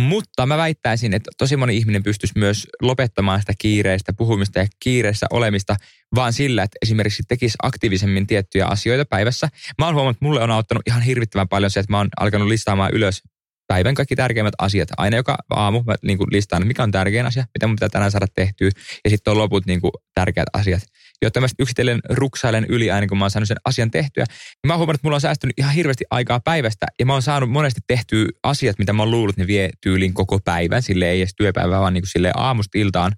Mutta 0.00 0.46
mä 0.46 0.56
väittäisin, 0.56 1.14
että 1.14 1.30
tosi 1.38 1.56
moni 1.56 1.76
ihminen 1.76 2.02
pystyisi 2.02 2.38
myös 2.38 2.66
lopettamaan 2.82 3.40
sitä 3.40 3.52
kiireistä 3.58 4.12
puhumista 4.12 4.58
ja 4.58 4.66
kiireessä 4.80 5.26
olemista 5.30 5.76
vaan 6.14 6.32
sillä, 6.32 6.62
että 6.62 6.78
esimerkiksi 6.82 7.22
tekisi 7.28 7.56
aktiivisemmin 7.62 8.26
tiettyjä 8.26 8.66
asioita 8.66 9.04
päivässä. 9.04 9.48
Mä 9.78 9.86
oon 9.86 9.94
huomannut, 9.94 10.16
että 10.16 10.24
mulle 10.24 10.42
on 10.42 10.50
auttanut 10.50 10.82
ihan 10.86 11.02
hirvittävän 11.02 11.48
paljon 11.48 11.70
se, 11.70 11.80
että 11.80 11.92
mä 11.92 11.98
oon 11.98 12.08
alkanut 12.20 12.48
listaamaan 12.48 12.90
ylös 12.94 13.22
päivän 13.66 13.94
kaikki 13.94 14.16
tärkeimmät 14.16 14.54
asiat. 14.58 14.88
Aina 14.96 15.16
joka 15.16 15.36
aamu 15.50 15.82
mä 15.82 15.94
niin 16.02 16.18
kuin 16.18 16.28
listaan, 16.32 16.66
mikä 16.66 16.82
on 16.82 16.90
tärkein 16.90 17.26
asia, 17.26 17.44
mitä 17.54 17.66
mun 17.66 17.76
pitää 17.76 17.88
tänään 17.88 18.10
saada 18.10 18.26
tehtyä, 18.34 18.70
ja 19.04 19.10
sitten 19.10 19.30
on 19.30 19.38
loput 19.38 19.66
niin 19.66 19.80
kuin 19.80 19.92
tärkeät 20.14 20.48
asiat. 20.52 20.82
Jotta 21.22 21.40
mä 21.40 21.46
yksitellen 21.58 22.00
ruksailen 22.10 22.66
yli 22.68 22.90
aina, 22.90 23.06
kun 23.06 23.18
mä 23.18 23.24
oon 23.24 23.30
saanut 23.30 23.48
sen 23.48 23.56
asian 23.64 23.90
tehtyä. 23.90 24.24
Niin 24.24 24.66
mä 24.66 24.72
oon 24.72 24.78
huomannut, 24.78 24.98
että 24.98 25.06
mulla 25.06 25.16
on 25.16 25.20
säästynyt 25.20 25.58
ihan 25.58 25.74
hirveästi 25.74 26.04
aikaa 26.10 26.40
päivästä, 26.40 26.86
ja 26.98 27.06
mä 27.06 27.12
oon 27.12 27.22
saanut 27.22 27.50
monesti 27.50 27.80
tehtyä 27.86 28.26
asiat, 28.42 28.78
mitä 28.78 28.92
mä 28.92 29.02
oon 29.02 29.10
luullut, 29.10 29.36
ne 29.36 29.46
vie 29.46 29.70
tyylin 29.82 30.14
koko 30.14 30.38
päivän, 30.44 30.82
sille 30.82 31.10
ei 31.10 31.20
edes 31.20 31.34
työpäivää, 31.36 31.80
vaan 31.80 31.94
niin 31.94 32.06
sille 32.06 32.32
aamusta 32.34 32.78
iltaan 32.78 33.12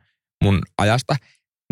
mun 0.45 0.63
ajasta. 0.79 1.17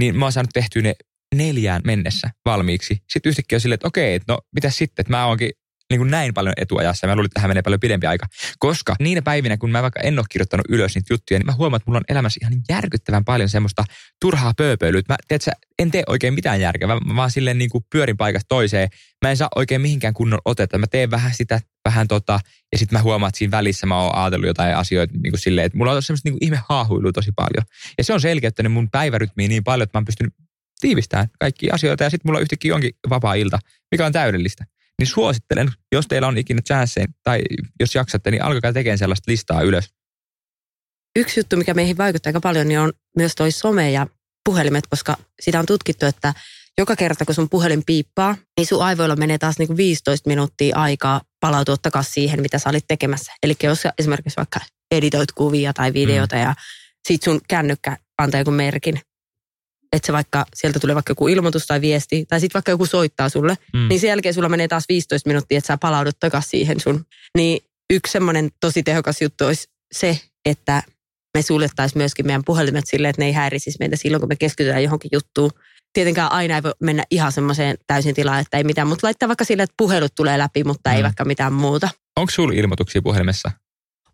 Niin 0.00 0.18
mä 0.18 0.24
oon 0.24 0.32
saanut 0.32 0.50
tehtyä 0.54 0.82
ne 0.82 0.94
neljään 1.34 1.82
mennessä 1.84 2.30
valmiiksi. 2.44 3.02
Sitten 3.10 3.30
yhtäkkiä 3.30 3.56
on 3.56 3.60
silleen, 3.60 3.74
että 3.74 3.88
okei, 3.88 4.20
no 4.28 4.38
mitä 4.54 4.70
sitten, 4.70 5.02
että 5.02 5.10
mä 5.10 5.26
oonkin 5.26 5.50
niin 5.90 6.00
kuin 6.00 6.10
näin 6.10 6.34
paljon 6.34 6.54
etuajassa 6.56 7.06
ja 7.06 7.08
mä 7.08 7.16
luulin, 7.16 7.26
että 7.26 7.34
tähän 7.34 7.50
menee 7.50 7.62
paljon 7.62 7.80
pidempi 7.80 8.06
aika. 8.06 8.26
Koska 8.58 8.94
niinä 9.00 9.22
päivinä, 9.22 9.56
kun 9.56 9.70
mä 9.70 9.82
vaikka 9.82 10.00
en 10.00 10.18
ole 10.18 10.26
kirjoittanut 10.30 10.66
ylös 10.68 10.94
niitä 10.94 11.14
juttuja, 11.14 11.38
niin 11.38 11.46
mä 11.46 11.52
huomaan, 11.52 11.76
että 11.76 11.90
mulla 11.90 11.98
on 11.98 12.14
elämässä 12.14 12.40
ihan 12.42 12.52
järkyttävän 12.68 13.24
paljon 13.24 13.48
semmoista 13.48 13.84
turhaa 14.20 14.52
pööpöilyä. 14.56 15.02
Mä 15.08 15.16
teet 15.28 15.42
sä, 15.42 15.52
en 15.78 15.90
tee 15.90 16.02
oikein 16.06 16.34
mitään 16.34 16.60
järkeä, 16.60 16.88
mä 16.88 17.16
vaan 17.16 17.30
silleen 17.30 17.58
niin 17.58 17.70
kuin 17.70 17.84
pyörin 17.92 18.16
paikasta 18.16 18.48
toiseen. 18.48 18.88
Mä 19.24 19.30
en 19.30 19.36
saa 19.36 19.48
oikein 19.56 19.80
mihinkään 19.80 20.14
kunnon 20.14 20.40
otetta. 20.44 20.78
Mä 20.78 20.86
teen 20.86 21.10
vähän 21.10 21.34
sitä, 21.34 21.60
vähän 21.84 22.08
tota, 22.08 22.40
ja 22.72 22.78
sitten 22.78 22.98
mä 22.98 23.02
huomaan, 23.02 23.28
että 23.28 23.38
siinä 23.38 23.50
välissä 23.50 23.86
mä 23.86 24.02
oon 24.02 24.16
ajatellut 24.16 24.46
jotain 24.46 24.76
asioita 24.76 25.14
niin 25.22 25.32
kuin 25.32 25.40
silleen, 25.40 25.66
että 25.66 25.78
mulla 25.78 25.92
on 25.92 26.02
semmoista 26.02 26.26
niin 26.26 26.34
kuin 26.38 26.44
ihme 26.44 26.60
haahuilua 26.68 27.12
tosi 27.12 27.32
paljon. 27.36 27.64
Ja 27.98 28.04
se 28.04 28.12
on 28.12 28.20
selkeyttänyt 28.20 28.72
mun 28.72 28.90
päivärytmiin 28.90 29.48
niin 29.48 29.64
paljon, 29.64 29.84
että 29.84 29.98
mä 29.98 30.00
oon 30.00 30.04
pystynyt 30.04 30.34
tiivistämään 30.80 31.28
kaikki 31.40 31.70
asioita 31.70 32.04
ja 32.04 32.10
sitten 32.10 32.28
mulla 32.28 32.40
yhtäkkiä 32.40 32.74
onkin 32.74 32.92
vapaa 33.10 33.34
ilta, 33.34 33.58
mikä 33.90 34.06
on 34.06 34.12
täydellistä 34.12 34.64
niin 35.00 35.08
suosittelen, 35.08 35.72
jos 35.92 36.06
teillä 36.06 36.28
on 36.28 36.38
ikinä 36.38 36.62
chansseja 36.62 37.06
tai 37.22 37.40
jos 37.80 37.94
jaksatte, 37.94 38.30
niin 38.30 38.42
alkakaa 38.42 38.72
tekemään 38.72 38.98
sellaista 38.98 39.30
listaa 39.30 39.62
ylös. 39.62 39.88
Yksi 41.16 41.40
juttu, 41.40 41.56
mikä 41.56 41.74
meihin 41.74 41.98
vaikuttaa 41.98 42.28
aika 42.30 42.40
paljon, 42.40 42.68
niin 42.68 42.80
on 42.80 42.92
myös 43.16 43.34
toi 43.34 43.52
some 43.52 43.90
ja 43.90 44.06
puhelimet, 44.44 44.86
koska 44.86 45.16
sitä 45.40 45.58
on 45.58 45.66
tutkittu, 45.66 46.06
että 46.06 46.34
joka 46.78 46.96
kerta 46.96 47.24
kun 47.24 47.34
sun 47.34 47.50
puhelin 47.50 47.82
piippaa, 47.86 48.36
niin 48.56 48.66
sun 48.66 48.82
aivoilla 48.82 49.16
menee 49.16 49.38
taas 49.38 49.58
niin 49.58 49.66
kuin 49.66 49.76
15 49.76 50.28
minuuttia 50.28 50.76
aikaa 50.76 51.20
palautua 51.40 51.76
takaisin 51.76 52.12
siihen, 52.12 52.42
mitä 52.42 52.58
sä 52.58 52.70
olit 52.70 52.84
tekemässä. 52.88 53.32
Eli 53.42 53.54
jos 53.62 53.82
sä 53.82 53.92
esimerkiksi 53.98 54.36
vaikka 54.36 54.60
editoit 54.90 55.32
kuvia 55.32 55.72
tai 55.72 55.92
videota 55.92 56.36
mm. 56.36 56.42
ja 56.42 56.54
sit 57.08 57.22
sun 57.22 57.40
kännykkä 57.48 57.96
antaa 58.18 58.40
joku 58.40 58.50
merkin, 58.50 59.00
että 59.96 60.06
se 60.06 60.12
vaikka, 60.12 60.46
sieltä 60.54 60.80
tulee 60.80 60.94
vaikka 60.94 61.10
joku 61.10 61.28
ilmoitus 61.28 61.66
tai 61.66 61.80
viesti, 61.80 62.24
tai 62.28 62.40
sitten 62.40 62.58
vaikka 62.58 62.70
joku 62.70 62.86
soittaa 62.86 63.28
sulle, 63.28 63.54
mm. 63.72 63.88
niin 63.88 64.00
sen 64.00 64.08
jälkeen 64.08 64.34
sulla 64.34 64.48
menee 64.48 64.68
taas 64.68 64.84
15 64.88 65.28
minuuttia, 65.28 65.58
että 65.58 65.66
sä 65.66 65.78
palaudut 65.78 66.20
takaisin 66.20 66.50
siihen 66.50 66.80
sun. 66.80 67.04
Niin 67.38 67.60
yksi 67.92 68.12
semmoinen 68.12 68.50
tosi 68.60 68.82
tehokas 68.82 69.22
juttu 69.22 69.44
olisi 69.44 69.68
se, 69.92 70.20
että 70.44 70.82
me 71.36 71.42
suljettaisiin 71.42 72.00
myöskin 72.00 72.26
meidän 72.26 72.44
puhelimet 72.44 72.84
silleen, 72.86 73.10
että 73.10 73.22
ne 73.22 73.26
ei 73.26 73.32
häirisisi 73.32 73.76
meitä 73.80 73.96
silloin, 73.96 74.20
kun 74.20 74.28
me 74.28 74.36
keskitytään 74.36 74.82
johonkin 74.82 75.08
juttuun. 75.12 75.50
Tietenkään 75.92 76.32
aina 76.32 76.54
ei 76.56 76.62
voi 76.62 76.72
mennä 76.80 77.04
ihan 77.10 77.32
semmoiseen 77.32 77.76
täysin 77.86 78.14
tilaan, 78.14 78.40
että 78.40 78.56
ei 78.56 78.64
mitään, 78.64 78.88
mutta 78.88 79.06
laittaa 79.06 79.28
vaikka 79.28 79.44
silleen, 79.44 79.64
että 79.64 79.74
puhelut 79.76 80.14
tulee 80.14 80.38
läpi, 80.38 80.64
mutta 80.64 80.90
mm. 80.90 80.96
ei 80.96 81.02
vaikka 81.02 81.24
mitään 81.24 81.52
muuta. 81.52 81.88
Onko 82.16 82.30
sulla 82.30 82.54
ilmoituksia 82.54 83.02
puhelimessa? 83.02 83.50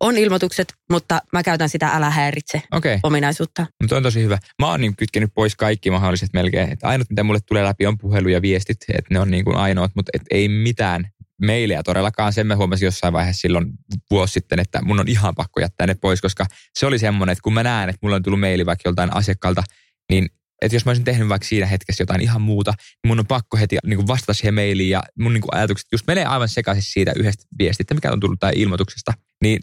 On 0.02 0.18
ilmoitukset, 0.18 0.74
mutta 0.92 1.20
mä 1.32 1.42
käytän 1.42 1.68
sitä 1.68 1.88
älä 1.88 2.10
häiritse 2.10 2.62
Okei. 2.72 2.98
ominaisuutta. 3.02 3.66
Mutta 3.82 3.96
on 3.96 4.02
tosi 4.02 4.22
hyvä. 4.22 4.38
Mä 4.62 4.70
oon 4.70 4.80
niin 4.80 4.96
kytkenyt 4.96 5.30
pois 5.34 5.56
kaikki 5.56 5.90
mahdolliset 5.90 6.28
melkein. 6.32 6.72
Et 6.72 6.78
ainut, 6.82 7.10
mitä 7.10 7.22
mulle 7.22 7.38
tulee 7.46 7.64
läpi, 7.64 7.86
on 7.86 7.98
puhelu 7.98 8.28
ja 8.28 8.42
viestit. 8.42 8.76
Että 8.88 9.14
ne 9.14 9.20
on 9.20 9.30
niin 9.30 9.44
kuin 9.44 9.56
ainoat, 9.56 9.90
mutta 9.94 10.10
et 10.14 10.22
ei 10.30 10.48
mitään 10.48 11.08
meiliä 11.40 11.82
todellakaan. 11.82 12.32
Sen 12.32 12.46
mä 12.46 12.56
huomasin 12.56 12.86
jossain 12.86 13.12
vaiheessa 13.12 13.40
silloin 13.40 13.66
vuosi 14.10 14.32
sitten, 14.32 14.58
että 14.58 14.82
mun 14.82 15.00
on 15.00 15.08
ihan 15.08 15.34
pakko 15.34 15.60
jättää 15.60 15.86
ne 15.86 15.94
pois, 15.94 16.20
koska 16.20 16.46
se 16.78 16.86
oli 16.86 16.98
semmoinen, 16.98 17.32
että 17.32 17.42
kun 17.42 17.54
mä 17.54 17.62
näen, 17.62 17.88
että 17.88 17.98
mulla 18.02 18.16
on 18.16 18.22
tullut 18.22 18.40
meili 18.40 18.66
vaikka 18.66 18.88
joltain 18.88 19.16
asiakkaalta, 19.16 19.62
niin 20.10 20.28
että 20.62 20.76
jos 20.76 20.84
mä 20.84 20.90
olisin 20.90 21.04
tehnyt 21.04 21.28
vaikka 21.28 21.48
siinä 21.48 21.66
hetkessä 21.66 22.02
jotain 22.02 22.20
ihan 22.20 22.42
muuta, 22.42 22.70
niin 22.70 23.08
mun 23.08 23.18
on 23.18 23.26
pakko 23.26 23.56
heti 23.56 23.76
niin 23.86 23.96
kuin 23.96 24.06
vastata 24.06 24.34
siihen 24.34 24.54
mailiin 24.54 24.90
ja 24.90 25.02
mun 25.18 25.32
niin 25.32 25.42
kuin 25.42 25.54
ajatukset 25.54 25.88
just 25.92 26.06
menee 26.06 26.24
aivan 26.24 26.48
sekaisin 26.48 26.82
siitä 26.82 27.12
yhdestä 27.16 27.44
viestistä, 27.58 27.94
mikä 27.94 28.12
on 28.12 28.20
tullut 28.20 28.40
tai 28.40 28.52
ilmoituksesta. 28.56 29.12
Niin 29.42 29.60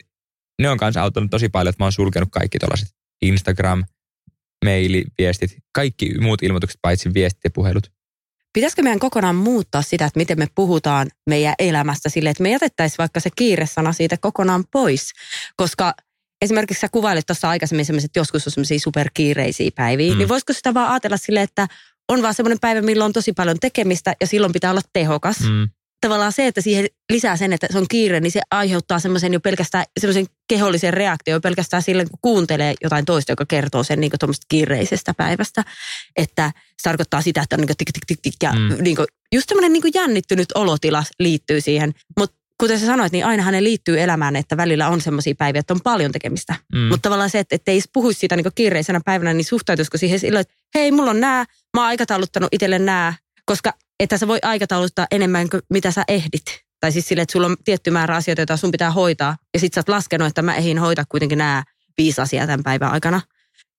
ne 0.60 0.70
on 0.70 0.78
kanssa 0.78 1.02
auttanut 1.02 1.32
tosi 1.32 1.50
paljon, 1.50 1.70
että 1.70 1.84
mä 1.84 1.86
oon 1.86 1.92
sulkenut 1.92 2.30
kaikki 2.32 2.60
tällaiset 2.60 2.88
Instagram, 3.22 3.84
maili, 4.66 5.06
viestit, 5.18 5.58
kaikki 5.72 6.20
muut 6.22 6.44
ilmoitukset 6.44 6.80
paitsi 6.82 7.14
viestit 7.14 7.44
ja 7.44 7.50
puhelut. 7.50 7.92
Pitäisikö 8.54 8.82
meidän 8.82 9.00
kokonaan 9.00 9.36
muuttaa 9.36 9.82
sitä, 9.82 10.06
että 10.06 10.20
miten 10.20 10.40
me 10.40 10.48
puhutaan 10.56 11.08
meidän 11.30 11.56
elämästä 11.60 12.10
sille, 12.10 12.30
että 12.30 12.44
me 12.44 12.52
jätettäisiin 12.52 12.98
vaikka 12.98 13.20
se 13.20 13.30
kiiresana 13.36 13.94
siitä 13.94 14.18
kokonaan 14.18 14.64
pois, 14.72 15.12
koska 15.56 15.94
esimerkiksi 16.42 16.82
sä 16.82 16.90
kuvailit 16.90 17.26
tuossa 17.26 17.50
aikaisemmin 17.50 17.86
sellaiset, 17.86 18.10
että 18.10 18.20
joskus 18.20 18.48
on 18.48 18.52
sellaisia 18.52 18.80
superkiireisiä 18.80 19.72
päiviä, 19.76 20.12
mm. 20.12 20.18
niin 20.18 20.30
voisiko 20.30 20.54
sitä 20.54 20.74
vaan 20.74 20.92
ajatella 20.92 21.18
silleen, 21.18 21.44
että 21.44 21.68
on 22.08 22.22
vaan 22.22 22.34
semmoinen 22.34 22.60
päivä, 22.60 22.82
milloin 22.82 23.06
on 23.06 23.14
tosi 23.14 23.34
paljon 23.34 23.60
tekemistä 23.60 24.16
ja 24.22 24.28
silloin 24.28 24.54
pitää 24.54 24.72
olla 24.72 24.82
tehokas. 24.94 25.40
Mm. 25.40 25.70
Tavallaan 26.02 26.32
se, 26.34 26.48
että 26.48 26.62
siihen 26.62 26.88
lisää 27.12 27.38
sen, 27.38 27.54
että 27.54 27.68
se 27.72 27.78
on 27.78 27.86
kiire, 27.90 28.20
niin 28.20 28.32
se 28.32 28.42
aiheuttaa 28.52 29.00
semmoisen 29.00 29.34
jo 29.34 29.40
pelkästään 29.40 29.86
semmoisen 30.00 30.26
kehollisen 30.48 30.94
reaktion 30.94 31.36
jo 31.36 31.42
pelkästään 31.42 31.84
sille, 31.84 32.06
kun 32.06 32.20
kuuntelee 32.22 32.74
jotain 32.84 33.06
toista, 33.06 33.32
joka 33.32 33.46
kertoo 33.46 33.84
sen 33.84 34.00
niin 34.00 34.12
tuommoista 34.20 34.46
kiireisestä 34.50 35.14
päivästä. 35.14 35.64
Että 36.16 36.52
se 36.56 36.84
tarkoittaa 36.84 37.22
sitä, 37.22 37.42
että 37.42 37.56
on 37.56 37.60
niin 37.60 37.78
tik, 37.78 37.90
tik, 37.94 38.04
tik, 38.08 38.20
tik 38.22 38.34
ja 38.44 38.52
Mm. 38.54 38.84
niin 38.84 38.96
kuin, 38.96 39.08
just 39.36 39.50
semmoinen 39.50 39.74
niin 39.74 39.84
jännittynyt 39.94 40.52
olotila 40.56 41.04
liittyy 41.20 41.62
siihen. 41.62 41.94
Mutta 42.20 42.38
kuten 42.60 42.80
sä 42.80 42.86
sanoit, 42.86 43.12
niin 43.12 43.26
ainahan 43.26 43.54
ne 43.54 43.64
liittyy 43.64 44.02
elämään, 44.02 44.36
että 44.36 44.58
välillä 44.58 44.90
on 44.90 45.02
semmoisia 45.02 45.36
päiviä, 45.38 45.60
että 45.60 45.74
on 45.74 45.82
paljon 45.84 46.12
tekemistä. 46.12 46.56
Mm. 46.76 46.80
Mutta 46.80 47.02
tavallaan 47.02 47.30
se, 47.30 47.40
että 47.40 47.56
ettei 47.56 47.76
edes 47.76 47.90
puhuisi 47.94 48.20
siitä 48.20 48.36
niin 48.36 48.46
kiireisenä 48.56 49.02
päivänä, 49.06 49.34
niin 49.34 49.46
suhtautuisiko 49.46 49.98
siihen 49.98 50.20
silloin, 50.20 50.42
että 50.42 50.54
hei, 50.76 50.92
mulla 50.92 51.12
on 51.12 51.20
nää, 51.20 51.46
mä 51.78 51.82
oon 51.82 51.88
aikatauluttanut 51.88 52.50
itselle 52.52 52.80
nää, 52.80 53.14
koska 53.46 53.74
että 54.00 54.18
sä 54.18 54.28
voi 54.28 54.40
aikatauluttaa 54.42 55.08
enemmän 55.12 55.50
kuin 55.50 55.62
mitä 55.70 55.92
sä 55.92 56.04
ehdit. 56.08 56.44
Tai 56.80 56.92
siis 56.92 57.08
sille, 57.08 57.22
että 57.22 57.32
sulla 57.32 57.48
on 57.48 57.56
tietty 57.66 57.92
määrä 57.92 58.16
asioita, 58.16 58.42
joita 58.42 58.58
sun 58.58 58.72
pitää 58.72 58.92
hoitaa. 58.92 59.38
Ja 59.54 59.60
sit 59.60 59.74
sä 59.74 59.80
oot 59.80 59.90
laskenut, 59.90 60.28
että 60.28 60.42
mä 60.42 60.56
ehdin 60.56 60.80
hoitaa 60.80 61.06
kuitenkin 61.10 61.38
nämä 61.38 61.64
viisi 61.98 62.22
asiaa 62.22 62.46
tämän 62.48 62.64
päivän 62.64 62.92
aikana. 62.92 63.22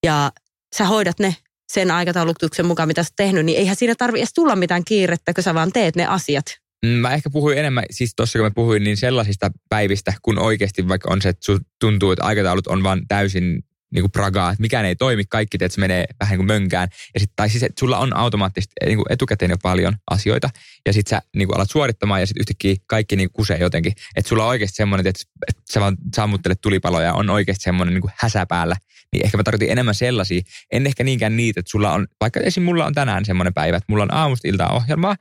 Ja 0.06 0.32
sä 0.76 0.84
hoidat 0.84 1.18
ne 1.18 1.36
sen 1.72 1.90
aikataulutuksen 1.90 2.66
mukaan, 2.66 2.88
mitä 2.88 3.02
sä 3.02 3.08
oot 3.08 3.16
tehnyt, 3.16 3.44
niin 3.44 3.58
eihän 3.58 3.76
siinä 3.76 3.94
tarvi 3.98 4.18
edes 4.18 4.32
tulla 4.34 4.56
mitään 4.56 4.84
kiirettä, 4.84 5.34
kun 5.34 5.44
sä 5.44 5.54
vaan 5.54 5.72
teet 5.72 5.96
ne 5.96 6.06
asiat. 6.06 6.44
Mm, 6.86 6.90
Mä 6.90 7.14
ehkä 7.14 7.30
puhuin 7.30 7.58
enemmän, 7.58 7.84
siis 7.90 8.12
tuossa 8.16 8.38
kun 8.38 8.46
mä 8.46 8.50
puhuin, 8.54 8.84
niin 8.84 8.96
sellaisista 8.96 9.50
päivistä, 9.68 10.14
kun 10.22 10.38
oikeasti 10.38 10.88
vaikka 10.88 11.12
on 11.12 11.22
se, 11.22 11.28
että 11.28 11.52
tuntuu, 11.80 12.12
että 12.12 12.24
aikataulut 12.24 12.66
on 12.66 12.82
vaan 12.82 13.02
täysin 13.08 13.64
niin 13.94 14.02
kuin 14.02 14.10
pragaa, 14.10 14.50
että 14.50 14.60
mikään 14.60 14.84
ei 14.84 14.96
toimi, 14.96 15.24
kaikki 15.24 15.58
teet, 15.58 15.72
se 15.72 15.80
menee 15.80 16.04
vähän 16.20 16.32
niin 16.32 16.38
kuin 16.38 16.46
mönkään. 16.46 16.88
Ja 17.14 17.20
sit, 17.20 17.30
tai 17.36 17.48
siis, 17.48 17.62
että 17.62 17.80
sulla 17.80 17.98
on 17.98 18.16
automaattisesti 18.16 18.74
niin 18.86 18.96
kuin 18.96 19.06
etukäteen 19.10 19.50
jo 19.50 19.56
paljon 19.62 19.96
asioita, 20.10 20.50
ja 20.86 20.92
sit 20.92 21.06
sä 21.06 21.22
niin 21.36 21.48
kuin 21.48 21.56
alat 21.56 21.70
suorittamaan, 21.70 22.20
ja 22.20 22.26
sitten 22.26 22.40
yhtäkkiä 22.40 22.74
kaikki 22.86 23.16
niin 23.16 23.28
kuin 23.28 23.36
kusee 23.36 23.58
jotenkin. 23.58 23.92
Että 24.16 24.28
sulla 24.28 24.42
on 24.42 24.48
oikeasti 24.48 24.76
semmoinen, 24.76 25.06
että, 25.06 25.22
että 25.48 25.62
sä 25.72 25.80
vaan 25.80 25.96
sammuttelet 26.16 26.60
tulipaloja, 26.60 27.06
ja 27.06 27.14
on 27.14 27.30
oikeasti 27.30 27.62
semmoinen 27.62 27.94
niin 27.94 28.02
kuin 28.02 28.12
häsä 28.16 28.46
päällä. 28.46 28.76
Niin 29.12 29.24
ehkä 29.24 29.36
mä 29.36 29.42
tarkoitin 29.42 29.70
enemmän 29.70 29.94
sellaisia, 29.94 30.42
en 30.72 30.86
ehkä 30.86 31.04
niinkään 31.04 31.36
niitä, 31.36 31.60
että 31.60 31.70
sulla 31.70 31.92
on, 31.92 32.06
vaikka 32.20 32.40
esim. 32.40 32.62
mulla 32.62 32.86
on 32.86 32.94
tänään 32.94 33.24
semmoinen 33.24 33.54
päivä, 33.54 33.76
että 33.76 33.92
mulla 33.92 34.02
on 34.02 34.14
aamusta 34.14 34.48
iltaa 34.48 34.76
ohjelmaa, 34.76 35.16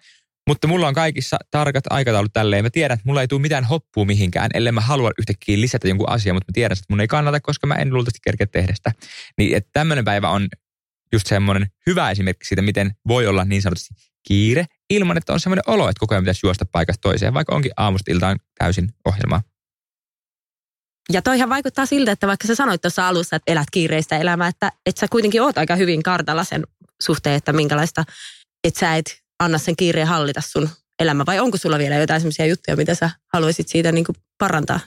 mutta 0.49 0.67
mulla 0.67 0.87
on 0.87 0.93
kaikissa 0.93 1.37
tarkat 1.51 1.83
aikataulut 1.89 2.33
tälleen. 2.33 2.65
Mä 2.65 2.69
tiedän, 2.69 2.95
että 2.95 3.07
mulla 3.07 3.21
ei 3.21 3.27
tule 3.27 3.41
mitään 3.41 3.63
hoppua 3.63 4.05
mihinkään, 4.05 4.51
ellei 4.53 4.71
mä 4.71 4.81
halua 4.81 5.11
yhtäkkiä 5.19 5.61
lisätä 5.61 5.87
jonkun 5.87 6.09
asian, 6.09 6.35
mutta 6.35 6.51
mä 6.51 6.53
tiedän, 6.53 6.73
että 6.73 6.85
mun 6.89 7.01
ei 7.01 7.07
kannata, 7.07 7.39
koska 7.39 7.67
mä 7.67 7.75
en 7.75 7.93
luultavasti 7.93 8.19
kerkeä 8.23 8.47
tehdä 8.47 8.73
sitä. 8.75 8.91
Niin 9.37 9.57
että 9.57 9.69
tämmöinen 9.73 10.05
päivä 10.05 10.29
on 10.29 10.47
just 11.13 11.27
semmoinen 11.27 11.67
hyvä 11.85 12.11
esimerkki 12.11 12.45
siitä, 12.45 12.61
miten 12.61 12.91
voi 13.07 13.27
olla 13.27 13.45
niin 13.45 13.61
sanotusti 13.61 13.93
kiire, 14.27 14.65
ilman 14.89 15.17
että 15.17 15.33
on 15.33 15.39
semmoinen 15.39 15.63
olo, 15.67 15.89
että 15.89 15.99
koko 15.99 16.15
ajan 16.15 16.23
pitäisi 16.23 16.45
juosta 16.45 16.65
paikasta 16.71 17.01
toiseen, 17.01 17.33
vaikka 17.33 17.55
onkin 17.55 17.71
aamusta 17.77 18.11
iltaan 18.11 18.39
täysin 18.57 18.89
ohjelmaa. 19.05 19.41
Ja 21.11 21.21
toihan 21.21 21.49
vaikuttaa 21.49 21.85
siltä, 21.85 22.11
että 22.11 22.27
vaikka 22.27 22.47
sä 22.47 22.55
sanoit 22.55 22.81
tuossa 22.81 23.07
alussa, 23.07 23.35
että 23.35 23.51
elät 23.51 23.67
kiireistä 23.71 24.17
elämää, 24.17 24.47
että, 24.47 24.71
että 24.85 24.99
sä 24.99 25.07
kuitenkin 25.07 25.41
oot 25.41 25.57
aika 25.57 25.75
hyvin 25.75 26.03
kartalla 26.03 26.43
sen 26.43 26.63
suhteen, 27.01 27.35
että 27.35 27.53
minkälaista, 27.53 28.03
että 28.63 28.79
sä 28.79 28.95
et 28.95 29.28
anna 29.39 29.57
sen 29.57 29.75
kiireen 29.75 30.07
hallita 30.07 30.41
sun 30.41 30.69
elämä. 30.99 31.23
Vai 31.25 31.39
onko 31.39 31.57
sulla 31.57 31.77
vielä 31.77 31.95
jotain 31.95 32.21
sellaisia 32.21 32.45
juttuja, 32.45 32.77
mitä 32.77 32.95
sä 32.95 33.09
haluaisit 33.33 33.67
siitä 33.67 33.91
niin 33.91 34.05
kuin 34.05 34.15
parantaa? 34.37 34.79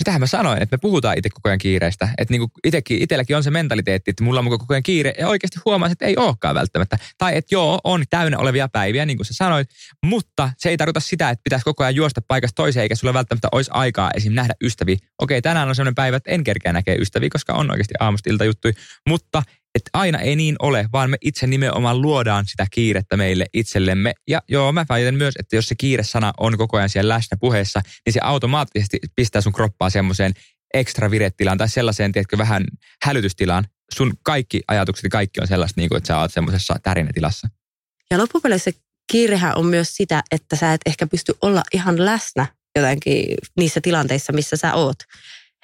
Sitähän 0.00 0.20
mä 0.20 0.26
sanoin, 0.26 0.62
että 0.62 0.76
me 0.76 0.78
puhutaan 0.80 1.18
itse 1.18 1.30
koko 1.30 1.48
ajan 1.48 1.58
kiireistä. 1.58 2.08
Että 2.18 2.34
itekin, 2.64 3.02
itselläkin 3.02 3.36
on 3.36 3.42
se 3.42 3.50
mentaliteetti, 3.50 4.10
että 4.10 4.24
mulla 4.24 4.40
on 4.40 4.48
koko 4.48 4.74
ajan 4.74 4.82
kiire 4.82 5.14
ja 5.18 5.28
oikeasti 5.28 5.60
huomaa, 5.64 5.88
että 5.88 6.06
ei 6.06 6.16
olekaan 6.16 6.54
välttämättä. 6.54 6.98
Tai 7.18 7.36
että 7.36 7.54
joo, 7.54 7.80
on 7.84 8.04
täynnä 8.10 8.38
olevia 8.38 8.68
päiviä, 8.68 9.06
niin 9.06 9.16
kuin 9.18 9.26
sä 9.26 9.34
sanoit, 9.34 9.68
mutta 10.04 10.50
se 10.58 10.68
ei 10.68 10.76
tarkoita 10.76 11.00
sitä, 11.00 11.30
että 11.30 11.42
pitäisi 11.44 11.64
koko 11.64 11.84
ajan 11.84 11.94
juosta 11.94 12.20
paikasta 12.28 12.54
toiseen, 12.54 12.82
eikä 12.82 12.94
sulla 12.94 13.14
välttämättä 13.14 13.48
olisi 13.52 13.70
aikaa 13.74 14.10
esim. 14.14 14.32
nähdä 14.32 14.54
ystäviä. 14.62 14.96
Okei, 15.22 15.42
tänään 15.42 15.68
on 15.68 15.74
sellainen 15.74 15.94
päivä, 15.94 16.16
että 16.16 16.30
en 16.30 16.44
kerkeä 16.44 16.72
näkee 16.72 16.96
ystäviä, 16.96 17.28
koska 17.32 17.52
on 17.52 17.70
oikeasti 17.70 17.94
aamusta 18.00 18.30
ilta 18.30 18.44
juttui, 18.44 18.72
mutta 19.08 19.42
että 19.74 19.90
aina 19.92 20.18
ei 20.18 20.36
niin 20.36 20.56
ole, 20.58 20.88
vaan 20.92 21.10
me 21.10 21.16
itse 21.20 21.46
nimenomaan 21.46 22.02
luodaan 22.02 22.46
sitä 22.46 22.66
kiirettä 22.70 23.16
meille 23.16 23.46
itsellemme. 23.54 24.12
Ja 24.28 24.42
joo, 24.48 24.72
mä 24.72 24.86
väitän 24.88 25.14
myös, 25.14 25.34
että 25.38 25.56
jos 25.56 25.68
se 25.68 25.74
kiire-sana 25.74 26.32
on 26.40 26.58
koko 26.58 26.76
ajan 26.76 26.88
siellä 26.88 27.14
läsnä 27.14 27.36
puheessa, 27.40 27.80
niin 28.06 28.12
se 28.12 28.20
automaattisesti 28.22 28.98
pistää 29.16 29.42
sun 29.42 29.52
kroppaa 29.52 29.90
semmoiseen 29.90 30.32
ekstra 30.74 31.10
viretilaan 31.10 31.58
tai 31.58 31.68
sellaiseen, 31.68 32.12
tiedätkö, 32.12 32.38
vähän 32.38 32.64
hälytystilaan. 33.04 33.64
Sun 33.94 34.12
kaikki 34.22 34.60
ajatukset 34.68 35.04
ja 35.04 35.10
kaikki 35.10 35.40
on 35.40 35.48
sellaista, 35.48 35.80
niin 35.80 35.88
kuin, 35.88 35.96
että 35.96 36.06
sä 36.08 36.18
oot 36.18 36.32
semmoisessa 36.32 36.76
tärinätilassa. 36.82 37.48
Ja 38.10 38.18
loppupeleissä 38.18 38.70
kiirehän 39.12 39.56
on 39.56 39.66
myös 39.66 39.96
sitä, 39.96 40.22
että 40.30 40.56
sä 40.56 40.72
et 40.72 40.80
ehkä 40.86 41.06
pysty 41.06 41.34
olla 41.42 41.62
ihan 41.74 42.04
läsnä 42.04 42.46
jotenkin 42.76 43.34
niissä 43.56 43.80
tilanteissa, 43.80 44.32
missä 44.32 44.56
sä 44.56 44.74
oot. 44.74 44.96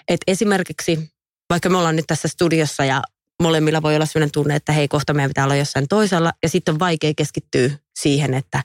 Et 0.09 0.21
esimerkiksi, 0.27 1.11
vaikka 1.51 1.69
me 1.69 1.77
ollaan 1.77 1.97
nyt 1.97 2.07
tässä 2.07 2.29
studiossa 2.29 2.85
ja 2.85 3.03
molemmilla 3.43 3.83
voi 3.83 3.95
olla 3.95 4.07
sellainen 4.07 4.33
tunne, 4.33 4.57
että 4.57 4.73
hei, 4.73 4.89
kohta 4.89 5.15
meidän 5.15 5.31
pitää 5.31 5.45
olla 5.45 5.57
jossain 5.57 5.89
toisella. 5.89 6.33
Ja 6.43 6.49
sitten 6.49 6.75
on 6.75 6.79
vaikea 6.79 7.13
keskittyä 7.17 7.71
siihen, 8.01 8.35
että 8.35 8.65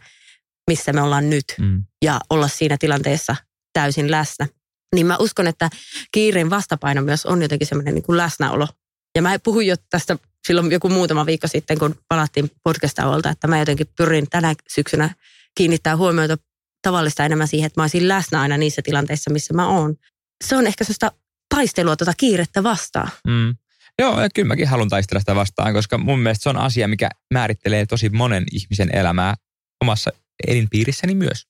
missä 0.70 0.94
me 0.94 1.02
ollaan 1.02 1.30
nyt 1.30 1.46
Mm. 1.60 1.84
ja 2.06 2.20
olla 2.30 2.48
siinä 2.48 2.78
tilanteessa 2.78 3.36
täysin 3.74 4.12
läsnä. 4.12 4.48
Niin 4.96 5.06
mä 5.06 5.18
uskon, 5.18 5.48
että 5.48 5.70
kiireen 6.12 6.50
vastapaino 6.50 7.02
myös 7.02 7.26
on 7.26 7.42
jotenkin 7.42 7.68
semmoinen 7.68 7.96
niin 7.96 8.04
kuin 8.04 8.18
läsnäolo. 8.18 8.68
Ja 9.16 9.22
mä 9.22 9.40
puhuin 9.40 9.68
jo 9.68 9.76
tästä 9.90 10.18
silloin 10.48 10.72
joku 10.72 10.90
muutama 10.90 11.26
viikko 11.26 11.48
sitten, 11.48 11.80
kun 11.80 11.96
palattiin 12.08 12.52
podcast 12.64 12.98
että 13.32 13.48
mä 13.48 13.60
jotenkin 13.60 13.88
pyrin 13.98 14.30
tänä 14.30 14.54
syksynä 14.70 15.10
kiinnittää 15.58 15.98
huomiota 15.98 16.38
tavallista 16.82 17.26
enemmän 17.26 17.48
siihen, 17.48 17.68
että 17.68 17.80
mä 17.80 17.84
olisin 17.84 18.08
läsnä 18.08 18.42
aina 18.42 18.58
niissä 18.58 18.82
tilanteissa, 18.82 19.32
missä 19.32 19.54
mä 19.54 19.68
oon. 19.68 19.96
Se 20.44 20.56
on 20.56 20.68
ehkä 20.68 20.84
sellaista 20.84 21.12
taistelua 21.56 21.96
tuota 21.96 22.14
kiirettä 22.18 22.64
vastaan. 22.64 23.10
Mm. 23.28 23.56
Joo, 24.02 24.22
ja 24.22 24.30
kyllä 24.36 24.48
mäkin 24.48 24.68
haluan 24.68 24.90
taistella 24.90 25.20
sitä 25.20 25.36
vastaan, 25.36 25.74
koska 25.74 25.98
mun 25.98 26.20
mielestä 26.20 26.44
se 26.44 26.50
on 26.50 26.58
asia, 26.58 26.88
mikä 26.88 27.10
määrittelee 27.34 27.86
tosi 27.86 28.10
monen 28.10 28.44
ihmisen 28.52 28.96
elämää 28.96 29.36
omassa 29.84 30.12
elinpiirissäni 30.48 31.16
myös. 31.16 31.48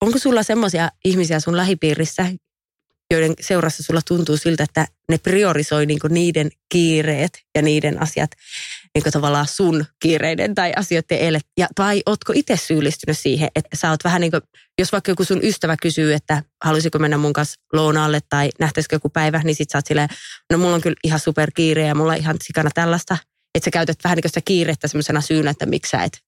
Onko 0.00 0.18
sulla 0.18 0.42
semmoisia 0.42 0.90
ihmisiä 1.04 1.40
sun 1.40 1.56
lähipiirissä, 1.56 2.26
joiden 3.10 3.34
seurassa 3.40 3.82
sulla 3.82 4.00
tuntuu 4.08 4.36
siltä, 4.36 4.62
että 4.62 4.86
ne 5.08 5.18
priorisoi 5.18 5.86
niinku 5.86 6.08
niiden 6.08 6.50
kiireet 6.72 7.42
ja 7.54 7.62
niiden 7.62 8.02
asiat 8.02 8.30
niinku 8.94 9.10
tavallaan 9.10 9.46
sun 9.46 9.84
kiireiden 10.02 10.54
tai 10.54 10.72
asioiden 10.76 11.18
eilet. 11.18 11.42
Ja, 11.58 11.66
tai 11.74 12.02
ootko 12.06 12.32
itse 12.36 12.56
syyllistynyt 12.56 13.18
siihen, 13.18 13.48
että 13.56 13.76
sä 13.76 13.90
oot 13.90 14.04
vähän 14.04 14.20
niin 14.20 14.30
kuin, 14.30 14.42
jos 14.78 14.92
vaikka 14.92 15.10
joku 15.10 15.24
sun 15.24 15.40
ystävä 15.42 15.76
kysyy, 15.82 16.14
että 16.14 16.42
haluaisiko 16.64 16.98
mennä 16.98 17.18
mun 17.18 17.32
kanssa 17.32 17.60
lounaalle 17.72 18.20
tai 18.28 18.50
nähtäisikö 18.58 18.96
joku 18.96 19.08
päivä, 19.08 19.40
niin 19.44 19.54
sit 19.54 19.70
sä 19.70 19.78
oot 19.78 19.86
silleen, 19.86 20.08
no 20.52 20.58
mulla 20.58 20.74
on 20.74 20.80
kyllä 20.80 20.96
ihan 21.04 21.20
super 21.20 21.50
kiire 21.54 21.86
ja 21.86 21.94
mulla 21.94 22.12
on 22.12 22.18
ihan 22.18 22.36
sikana 22.44 22.70
tällaista. 22.74 23.18
Että 23.54 23.64
sä 23.64 23.70
käytät 23.70 23.98
vähän 24.04 24.16
niin 24.16 24.22
kuin 24.22 24.30
sitä 24.30 24.40
kiirettä 24.44 24.88
semmoisena 24.88 25.20
syynä, 25.20 25.50
että 25.50 25.66
miksi 25.66 25.90
sä 25.90 26.04
et. 26.04 26.18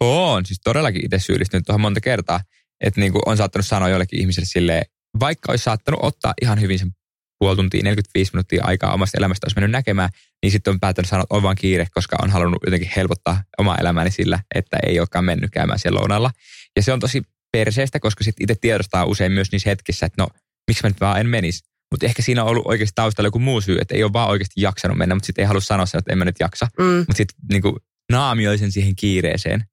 Oon 0.00 0.46
siis 0.46 0.60
todellakin 0.64 1.04
itse 1.04 1.18
syyllistynyt 1.18 1.66
tuohon 1.66 1.80
monta 1.80 2.00
kertaa. 2.00 2.40
Että 2.80 3.00
niin 3.00 3.12
on 3.26 3.36
saattanut 3.36 3.66
sanoa 3.66 3.88
jollekin 3.88 4.20
ihmiselle 4.20 4.46
silleen, 4.46 4.84
vaikka 5.20 5.52
olisi 5.52 5.64
saattanut 5.64 6.00
ottaa 6.02 6.34
ihan 6.42 6.60
hyvin 6.60 6.78
sen 6.78 6.90
puoli 7.38 7.56
tuntia, 7.56 7.82
45 7.82 8.32
minuuttia 8.32 8.64
aikaa 8.64 8.94
omasta 8.94 9.18
elämästä 9.18 9.44
olisi 9.44 9.56
mennyt 9.56 9.70
näkemään, 9.70 10.10
niin 10.42 10.50
sitten 10.50 10.72
on 10.72 10.80
päättänyt 10.80 11.08
sanoa, 11.08 11.22
että 11.22 11.34
on 11.34 11.42
vaan 11.42 11.56
kiire, 11.56 11.86
koska 11.94 12.16
on 12.22 12.30
halunnut 12.30 12.62
jotenkin 12.66 12.90
helpottaa 12.96 13.42
omaa 13.58 13.76
elämääni 13.76 14.10
sillä, 14.10 14.38
että 14.54 14.76
ei 14.86 14.98
olekaan 14.98 15.24
mennyt 15.24 15.50
käymään 15.50 15.78
siellä 15.78 15.98
lounalla. 15.98 16.30
Ja 16.76 16.82
se 16.82 16.92
on 16.92 17.00
tosi 17.00 17.22
perseestä, 17.52 18.00
koska 18.00 18.24
sitten 18.24 18.44
itse 18.44 18.54
tiedostaa 18.60 19.04
usein 19.04 19.32
myös 19.32 19.52
niissä 19.52 19.70
hetkissä, 19.70 20.06
että 20.06 20.22
no, 20.22 20.28
miksi 20.68 20.82
mä 20.82 20.88
nyt 20.90 21.00
vaan 21.00 21.20
en 21.20 21.26
menisi. 21.26 21.64
Mutta 21.90 22.06
ehkä 22.06 22.22
siinä 22.22 22.44
on 22.44 22.50
ollut 22.50 22.66
oikeasti 22.66 22.92
taustalla 22.94 23.26
joku 23.26 23.38
muu 23.38 23.60
syy, 23.60 23.78
että 23.80 23.94
ei 23.94 24.04
ole 24.04 24.12
vaan 24.12 24.28
oikeasti 24.28 24.60
jaksanut 24.60 24.98
mennä, 24.98 25.14
mutta 25.14 25.26
sitten 25.26 25.42
ei 25.42 25.46
halua 25.46 25.60
sanoa 25.60 25.86
sen, 25.86 25.98
että 25.98 26.12
en 26.12 26.18
mä 26.18 26.24
nyt 26.24 26.40
jaksa. 26.40 26.68
Mm. 26.78 26.84
Mutta 26.84 27.16
sitten 27.16 27.36
niin 27.52 27.76
naamioi 28.12 28.58
sen 28.58 28.72
siihen 28.72 28.96
kiireeseen. 28.96 29.64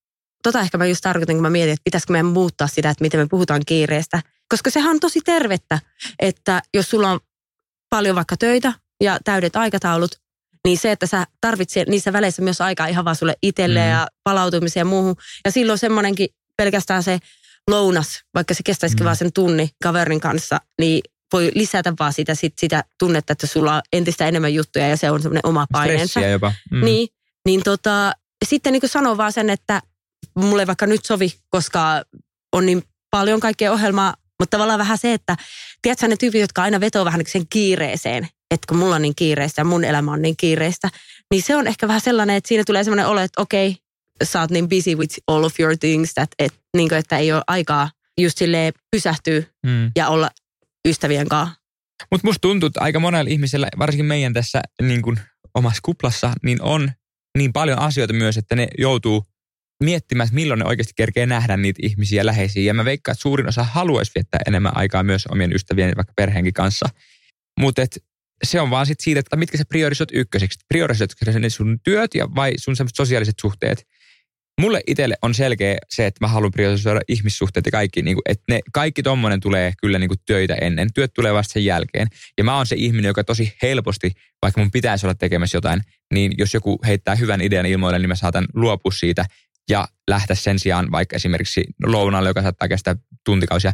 Tota 0.44 0.62
ehkä 0.62 0.78
mä 0.78 0.86
just 0.86 1.02
tarkoitin, 1.02 1.36
kun 1.36 1.42
mä 1.42 1.50
mietin, 1.50 1.74
että 1.74 1.84
pitäisikö 1.84 2.12
meidän 2.12 2.26
muuttaa 2.26 2.68
sitä, 2.68 2.90
että 2.90 3.04
miten 3.04 3.20
me 3.20 3.28
puhutaan 3.30 3.62
kiireestä. 3.66 4.22
Koska 4.50 4.70
sehän 4.70 4.92
on 4.92 5.00
tosi 5.00 5.22
tervettä, 5.26 5.80
että 6.20 6.62
jos 6.74 6.90
sulla 6.90 7.12
on 7.12 7.20
paljon 7.90 8.16
vaikka 8.16 8.38
töitä 8.38 8.74
ja 9.04 9.18
täydet 9.24 9.56
aikataulut, 9.56 10.12
niin 10.66 10.78
se, 10.78 10.92
että 10.92 11.06
sä 11.06 11.28
tarvitset 11.42 11.88
niissä 11.88 12.14
väleissä 12.14 12.42
myös 12.42 12.62
aikaa 12.62 12.88
ihan 12.88 13.06
vaan 13.06 13.16
sulle 13.16 13.36
itselle 13.42 13.84
mm. 13.84 13.90
ja 13.90 14.08
palautumiseen 14.24 14.82
ja 14.82 14.86
muuhun. 14.86 15.16
Ja 15.46 15.52
silloin 15.52 15.80
semmoinenkin 15.80 16.28
pelkästään 16.58 17.04
se 17.04 17.20
lounas, 17.70 18.24
vaikka 18.34 18.54
se 18.54 18.64
kestäisikin 18.66 19.04
mm. 19.04 19.06
vaan 19.06 19.16
sen 19.16 19.34
tunni 19.34 19.70
kaverin 19.84 20.20
kanssa, 20.20 20.62
niin 20.80 21.02
voi 21.34 21.52
lisätä 21.56 21.94
vaan 22.00 22.14
sitä, 22.14 22.36
sit, 22.36 22.54
sitä 22.58 22.84
tunnetta, 23.00 23.34
että 23.34 23.48
sulla 23.48 23.76
on 23.76 23.82
entistä 23.94 24.28
enemmän 24.28 24.54
juttuja 24.54 24.88
ja 24.88 24.98
se 24.98 25.12
on 25.12 25.22
semmoinen 25.22 25.46
oma 25.46 25.66
paineensa. 25.72 26.08
Stressiä 26.08 26.30
jopa. 26.30 26.54
Mm. 26.72 26.86
Niin, 26.86 27.08
niin 27.46 27.64
tota, 27.64 28.12
sitten 28.46 28.74
niin 28.74 28.90
sanoo 28.90 29.18
vaan 29.18 29.34
sen, 29.34 29.50
että 29.50 29.82
mulle 30.36 30.68
vaikka 30.68 30.86
nyt 30.86 31.06
sovi, 31.06 31.34
koska 31.50 32.04
on 32.52 32.66
niin 32.66 32.84
paljon 33.12 33.40
kaikkea 33.40 33.72
ohjelmaa, 33.72 34.14
mutta 34.40 34.58
tavallaan 34.58 34.80
vähän 34.80 34.98
se, 34.98 35.14
että 35.14 35.38
tiedätkö 35.82 36.08
ne 36.08 36.16
tyypit, 36.18 36.42
jotka 36.42 36.62
aina 36.64 36.80
vetoo 36.80 37.06
vähän 37.06 37.22
sen 37.28 37.48
kiireeseen, 37.50 38.24
että 38.52 38.66
kun 38.70 38.78
mulla 38.78 38.96
on 38.96 39.02
niin 39.02 39.16
kiireistä 39.16 39.62
ja 39.62 39.66
mun 39.66 39.84
elämä 39.84 40.12
on 40.12 40.22
niin 40.22 40.38
kiireistä, 40.38 40.90
niin 41.32 41.44
se 41.44 41.56
on 41.56 41.68
ehkä 41.68 41.88
vähän 41.88 42.02
sellainen, 42.02 42.36
että 42.36 42.48
siinä 42.48 42.64
tulee 42.68 42.84
sellainen 42.84 43.08
olo, 43.08 43.20
että 43.20 43.42
okei, 43.42 43.70
okay, 43.70 43.82
sä 44.24 44.42
oot 44.42 44.52
niin 44.52 44.70
busy 44.70 44.96
with 44.96 45.18
all 45.28 45.44
of 45.44 45.60
your 45.60 45.78
things, 45.78 46.14
that, 46.14 46.30
et, 46.40 46.54
niin 46.78 46.90
kuin, 46.90 47.00
että 47.00 47.18
ei 47.18 47.32
ole 47.32 47.44
aikaa 47.48 47.90
just 48.22 48.38
silleen 48.38 48.74
pysähtyä 48.92 49.44
mm. 49.66 49.92
ja 49.96 50.08
olla 50.08 50.30
ystävien 50.88 51.28
kanssa. 51.28 51.56
Mutta 52.12 52.28
musta 52.28 52.42
tuntuu, 52.42 52.68
että 52.68 52.82
aika 52.82 53.00
monella 53.00 53.30
ihmisellä, 53.30 53.68
varsinkin 53.80 54.06
meidän 54.06 54.34
tässä 54.34 54.62
niin 54.82 55.02
kuin 55.02 55.20
omassa 55.54 55.80
kuplassa, 55.84 56.34
niin 56.44 56.62
on 56.62 56.92
niin 57.38 57.54
paljon 57.54 57.80
asioita 57.80 58.14
myös, 58.14 58.38
että 58.38 58.56
ne 58.56 58.68
joutuu 58.78 59.26
miettimään, 59.84 60.26
että 60.26 60.36
milloin 60.36 60.60
ne 60.60 60.66
oikeasti 60.66 60.94
kerkee 60.96 61.26
nähdä 61.26 61.58
niitä 61.58 61.80
ihmisiä 61.84 62.26
läheisiä. 62.26 62.64
Ja 62.64 62.74
mä 62.74 62.86
veikkaan, 62.86 63.14
että 63.14 63.22
suurin 63.22 63.48
osa 63.48 63.64
haluaisi 63.64 64.12
viettää 64.16 64.40
enemmän 64.48 64.78
aikaa 64.78 65.04
myös 65.04 65.28
omien 65.28 65.56
ystävien 65.56 65.90
ja 65.90 65.96
vaikka 65.96 66.14
perheenkin 66.16 66.54
kanssa. 66.54 66.90
Mutta 67.60 67.82
se 68.44 68.62
on 68.62 68.70
vaan 68.70 68.86
sit 68.86 69.00
siitä, 69.00 69.20
että 69.20 69.36
mitkä 69.36 69.58
sä 69.58 69.64
priorisoit 69.70 70.10
ykköseksi. 70.14 70.60
Priorisoitko 70.68 71.32
ne 71.40 71.50
sun 71.50 71.80
työt 71.84 72.16
ja 72.16 72.28
vai 72.36 72.54
sun 72.58 72.76
semmoiset 72.76 72.96
sosiaaliset 72.96 73.36
suhteet. 73.42 73.88
Mulle 74.62 74.82
itselle 74.88 75.16
on 75.22 75.34
selkeä 75.34 75.78
se, 75.90 76.06
että 76.06 76.26
mä 76.26 76.28
haluan 76.28 76.52
priorisoida 76.52 77.02
ihmissuhteet 77.08 77.66
ja 77.66 77.72
kaikki. 77.72 78.02
Niin 78.02 78.16
kuin, 78.16 78.22
että 78.26 78.44
ne, 78.50 78.60
kaikki 78.74 79.04
tommonen 79.04 79.40
tulee 79.40 79.74
kyllä 79.82 80.00
niin 80.00 80.08
kuin 80.08 80.20
töitä 80.26 80.56
ennen. 80.62 80.94
Työt 80.94 81.14
tulee 81.14 81.34
vasta 81.34 81.54
sen 81.54 81.66
jälkeen. 81.66 82.08
Ja 82.38 82.44
mä 82.44 82.58
oon 82.58 82.66
se 82.66 82.76
ihminen, 82.80 83.10
joka 83.10 83.24
tosi 83.24 83.54
helposti, 83.62 84.12
vaikka 84.42 84.62
mun 84.62 84.72
pitäisi 84.72 85.06
olla 85.06 85.16
tekemässä 85.16 85.58
jotain, 85.58 85.82
niin 86.14 86.32
jos 86.38 86.54
joku 86.54 86.80
heittää 86.88 87.16
hyvän 87.16 87.42
idean 87.42 87.66
ilmoille, 87.66 88.00
niin 88.00 88.10
mä 88.10 88.16
saatan 88.16 88.46
luopua 88.54 88.92
siitä 88.92 89.26
ja 89.70 89.88
lähteä 90.08 90.36
sen 90.36 90.60
sijaan 90.60 90.92
vaikka 90.92 91.16
esimerkiksi 91.16 91.64
lounalle, 91.86 92.30
joka 92.30 92.42
saattaa 92.42 92.68
kestää 92.68 92.96
tuntikausia. 93.26 93.74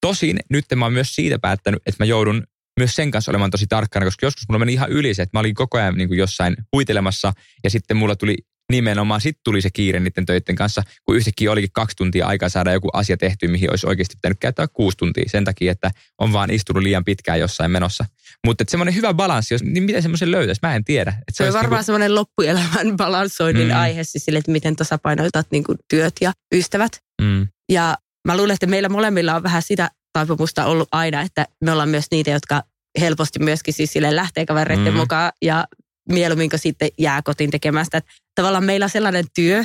Tosin 0.00 0.38
nyt 0.50 0.64
mä 0.76 0.84
oon 0.84 0.92
myös 0.92 1.14
siitä 1.14 1.38
päättänyt, 1.38 1.82
että 1.86 2.04
mä 2.04 2.06
joudun 2.06 2.46
myös 2.80 2.96
sen 2.96 3.10
kanssa 3.10 3.32
olemaan 3.32 3.50
tosi 3.50 3.66
tarkkana, 3.66 4.06
koska 4.06 4.26
joskus 4.26 4.44
mulla 4.48 4.58
meni 4.58 4.72
ihan 4.72 4.90
yli 4.90 5.14
se, 5.14 5.22
että 5.22 5.36
mä 5.36 5.40
olin 5.40 5.54
koko 5.54 5.78
ajan 5.78 5.94
niin 5.94 6.08
kuin 6.08 6.18
jossain 6.18 6.56
huitelemassa 6.72 7.32
ja 7.64 7.70
sitten 7.70 7.96
mulla 7.96 8.16
tuli 8.16 8.36
nimenomaan 8.70 9.20
sitten 9.20 9.40
tuli 9.44 9.62
se 9.62 9.70
kiire 9.70 10.00
niiden 10.00 10.26
töiden 10.26 10.56
kanssa, 10.56 10.82
kun 11.04 11.16
yhtäkkiä 11.16 11.52
olikin 11.52 11.70
kaksi 11.72 11.96
tuntia 11.96 12.26
aikaa 12.26 12.48
saada 12.48 12.72
joku 12.72 12.88
asia 12.92 13.16
tehty, 13.16 13.48
mihin 13.48 13.70
olisi 13.70 13.86
oikeasti 13.86 14.14
pitänyt 14.16 14.38
käyttää 14.40 14.66
kuusi 14.68 14.96
tuntia 14.96 15.24
sen 15.26 15.44
takia, 15.44 15.72
että 15.72 15.90
on 16.18 16.32
vaan 16.32 16.50
istunut 16.50 16.82
liian 16.82 17.04
pitkään 17.04 17.40
jossain 17.40 17.70
menossa. 17.70 18.04
Mutta 18.46 18.64
semmoinen 18.68 18.94
hyvä 18.94 19.14
balanssi, 19.14 19.54
jos, 19.54 19.62
niin 19.62 19.84
miten 19.84 20.02
semmoisen 20.02 20.30
löytäisi, 20.30 20.58
mä 20.62 20.74
en 20.74 20.84
tiedä. 20.84 21.14
Et 21.28 21.34
se, 21.34 21.46
on 21.46 21.52
varmaan 21.52 21.70
niinku... 21.70 21.84
semmoinen 21.84 22.14
loppuelämän 22.14 22.96
balanssoinnin 23.02 23.68
mm. 23.68 23.76
aihe, 23.76 24.04
siis 24.04 24.24
sille, 24.24 24.38
että 24.38 24.52
miten 24.52 24.76
tasapainoitat 24.76 25.46
niin 25.50 25.64
työt 25.88 26.14
ja 26.20 26.32
ystävät. 26.54 26.92
Mm. 27.22 27.48
Ja 27.72 27.96
mä 28.28 28.36
luulen, 28.36 28.54
että 28.54 28.66
meillä 28.66 28.88
molemmilla 28.88 29.34
on 29.34 29.42
vähän 29.42 29.62
sitä 29.62 29.90
taipumusta 30.12 30.66
ollut 30.66 30.88
aina, 30.92 31.22
että 31.22 31.46
me 31.64 31.72
ollaan 31.72 31.88
myös 31.88 32.06
niitä, 32.10 32.30
jotka 32.30 32.62
helposti 33.00 33.38
myöskin 33.38 33.74
siis 33.74 33.92
sille 33.92 34.16
lähtee 34.16 34.46
kavereiden 34.46 34.92
mm. 34.92 34.98
mukaan 34.98 35.32
ja 35.42 35.64
mieluummin 36.08 36.50
sitten 36.56 36.88
jää 36.98 37.22
kotiin 37.22 37.50
tekemään 37.50 37.84
sitä. 37.84 38.02
Tavallaan 38.34 38.64
meillä 38.64 38.84
on 38.84 38.90
sellainen 38.90 39.24
työ, 39.34 39.64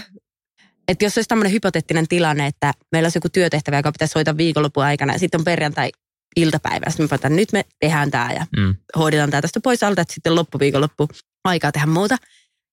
että 0.87 1.05
jos 1.05 1.17
olisi 1.17 1.27
tämmöinen 1.27 1.51
hypoteettinen 1.51 2.07
tilanne, 2.07 2.47
että 2.47 2.73
meillä 2.91 3.05
olisi 3.05 3.17
joku 3.17 3.29
työtehtävä, 3.29 3.77
joka 3.77 3.91
pitäisi 3.91 4.15
hoitaa 4.15 4.37
viikonlopun 4.37 4.83
aikana 4.83 5.13
ja 5.13 5.19
sitten 5.19 5.41
on 5.41 5.45
perjantai 5.45 5.91
iltapäivä. 6.35 6.85
Sitten 6.89 7.03
me 7.03 7.07
päätän, 7.07 7.35
nyt 7.35 7.51
me 7.51 7.65
tehdään 7.79 8.11
tämä 8.11 8.33
ja 8.33 8.45
mm. 8.57 8.75
hoidetaan 8.97 9.29
tämä 9.29 9.41
tästä 9.41 9.59
pois 9.59 9.83
alta, 9.83 10.01
että 10.01 10.13
sitten 10.13 10.35
loppuviikonloppu 10.35 11.07
aikaa 11.43 11.71
tehdä 11.71 11.85
muuta. 11.87 12.17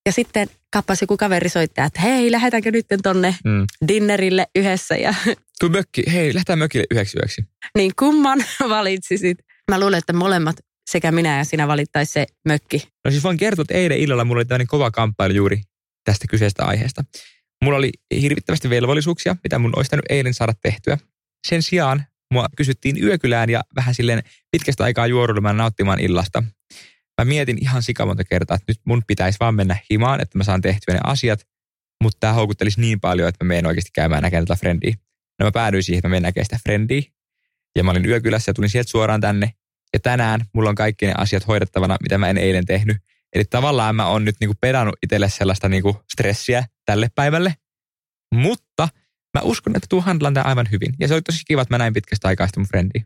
Ja 0.07 0.12
sitten 0.12 0.48
kappas 0.72 1.00
joku 1.00 1.16
kaveri 1.16 1.48
soittaa, 1.48 1.85
että 1.85 2.00
hei, 2.00 2.33
lähdetäänkö 2.33 2.70
nyt 2.70 2.87
tonne 3.02 3.37
mm. 3.44 3.64
dinnerille 3.88 4.46
yhdessä. 4.54 4.96
Ja... 4.96 5.14
Tuu 5.61 5.68
mökki, 5.68 6.02
hei, 6.12 6.35
lähdetään 6.35 6.59
mökille 6.59 6.87
yhdeksi 6.90 7.18
yöksi. 7.18 7.44
niin 7.78 7.92
kumman 7.98 8.44
valitsisit? 8.68 9.38
Mä 9.70 9.80
luulen, 9.80 9.98
että 9.98 10.12
molemmat 10.12 10.57
sekä 10.90 11.12
minä 11.12 11.38
ja 11.38 11.44
sinä 11.44 11.68
valittaisi 11.68 12.12
se 12.12 12.26
mökki. 12.44 12.88
No 13.04 13.11
siis 13.11 13.24
voin 13.24 13.37
kertoa, 13.37 13.62
että 13.62 13.74
eilen 13.74 13.98
illalla 13.98 14.24
mulla 14.24 14.38
oli 14.38 14.44
tämmöinen 14.44 14.66
kova 14.66 14.90
kamppailu 14.90 15.35
juuri 15.35 15.61
tästä 16.04 16.26
kyseisestä 16.30 16.64
aiheesta. 16.64 17.04
Mulla 17.64 17.78
oli 17.78 17.90
hirvittävästi 18.20 18.70
velvollisuuksia, 18.70 19.36
mitä 19.44 19.58
mun 19.58 19.72
olisi 19.76 19.96
eilen 20.08 20.34
saada 20.34 20.52
tehtyä. 20.62 20.98
Sen 21.48 21.62
sijaan 21.62 22.04
mua 22.30 22.46
kysyttiin 22.56 23.04
yökylään 23.04 23.50
ja 23.50 23.62
vähän 23.76 23.94
silleen 23.94 24.22
pitkästä 24.50 24.84
aikaa 24.84 25.06
juoruilemaan 25.06 25.56
nauttimaan 25.56 26.00
illasta. 26.00 26.42
Mä 27.20 27.24
mietin 27.24 27.58
ihan 27.60 27.82
sikamonta 27.82 28.24
kertaa, 28.24 28.54
että 28.54 28.64
nyt 28.68 28.80
mun 28.84 29.02
pitäisi 29.06 29.36
vaan 29.40 29.54
mennä 29.54 29.76
himaan, 29.90 30.20
että 30.20 30.38
mä 30.38 30.44
saan 30.44 30.60
tehtyä 30.60 30.94
ne 30.94 31.00
asiat, 31.04 31.40
mutta 32.02 32.16
tämä 32.20 32.32
houkuttelisi 32.32 32.80
niin 32.80 33.00
paljon, 33.00 33.28
että 33.28 33.44
mä 33.44 33.48
menen 33.48 33.66
oikeasti 33.66 33.90
käymään 33.94 34.22
näkemään 34.22 34.44
tätä 34.44 34.60
frendiä. 34.60 34.94
No 35.40 35.46
mä 35.46 35.52
päädyin 35.52 35.82
siihen, 35.82 35.98
että 35.98 36.08
mä 36.08 36.10
menen 36.10 36.22
näkemään 36.22 36.44
sitä 36.44 36.58
frendiä. 36.62 37.02
Ja 37.76 37.84
mä 37.84 37.90
olin 37.90 38.06
yökylässä 38.06 38.50
ja 38.50 38.54
tulin 38.54 38.70
sieltä 38.70 38.90
suoraan 38.90 39.20
tänne. 39.20 39.52
Ja 39.92 40.00
tänään 40.00 40.44
mulla 40.52 40.68
on 40.68 40.74
kaikki 40.74 41.06
ne 41.06 41.14
asiat 41.16 41.48
hoidettavana, 41.48 41.96
mitä 42.02 42.18
mä 42.18 42.30
en 42.30 42.38
eilen 42.38 42.66
tehnyt. 42.66 42.96
Eli 43.34 43.44
tavallaan 43.44 43.96
mä 43.96 44.06
oon 44.06 44.24
nyt 44.24 44.36
niinku 44.40 44.54
pedannut 44.60 44.96
itselle 45.02 45.28
sellaista 45.28 45.68
niinku 45.68 46.02
stressiä 46.12 46.64
tälle 46.86 47.08
päivälle. 47.14 47.54
Mutta 48.34 48.88
mä 49.34 49.40
uskon, 49.42 49.76
että 49.76 49.86
tuu 49.88 50.00
handlaan 50.00 50.34
tämä 50.34 50.44
aivan 50.44 50.68
hyvin. 50.72 50.94
Ja 51.00 51.08
se 51.08 51.14
oli 51.14 51.22
tosi 51.22 51.42
kiva, 51.46 51.62
että 51.62 51.74
mä 51.74 51.78
näin 51.78 51.94
pitkästä 51.94 52.28
aikaa 52.28 52.46
sitä 52.46 52.60
mun 52.60 52.68
frendiä. 52.68 53.04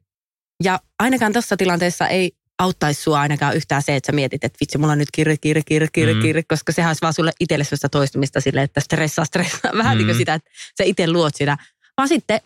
Ja 0.64 0.80
ainakaan 0.98 1.32
tässä 1.32 1.56
tilanteessa 1.56 2.08
ei 2.08 2.32
auttaisi 2.58 3.02
sua 3.02 3.20
ainakaan 3.20 3.56
yhtään 3.56 3.82
se, 3.82 3.96
että 3.96 4.06
sä 4.06 4.12
mietit, 4.12 4.44
että 4.44 4.56
vitsi, 4.60 4.78
mulla 4.78 4.92
on 4.92 4.98
nyt 4.98 5.10
kirre, 5.12 5.36
kirre, 5.36 5.62
kirre, 5.66 5.88
kirre, 5.92 6.14
mm. 6.14 6.20
kirre, 6.20 6.42
koska 6.42 6.72
sehän 6.72 6.88
olisi 6.88 7.02
vaan 7.02 7.14
sulle 7.14 7.32
itselle 7.40 7.64
sellaista 7.64 7.88
toistumista 7.88 8.40
sille, 8.40 8.62
että 8.62 8.80
stressaa, 8.80 9.24
stressaa. 9.24 9.72
Vähän 9.76 9.96
mm. 9.96 9.98
niin 9.98 10.06
kuin 10.06 10.18
sitä, 10.18 10.34
että 10.34 10.50
sä 10.78 10.84
itse 10.84 11.10
luot 11.12 11.34
sitä. 11.34 11.58
Vaan 11.96 12.08
sitten 12.08 12.40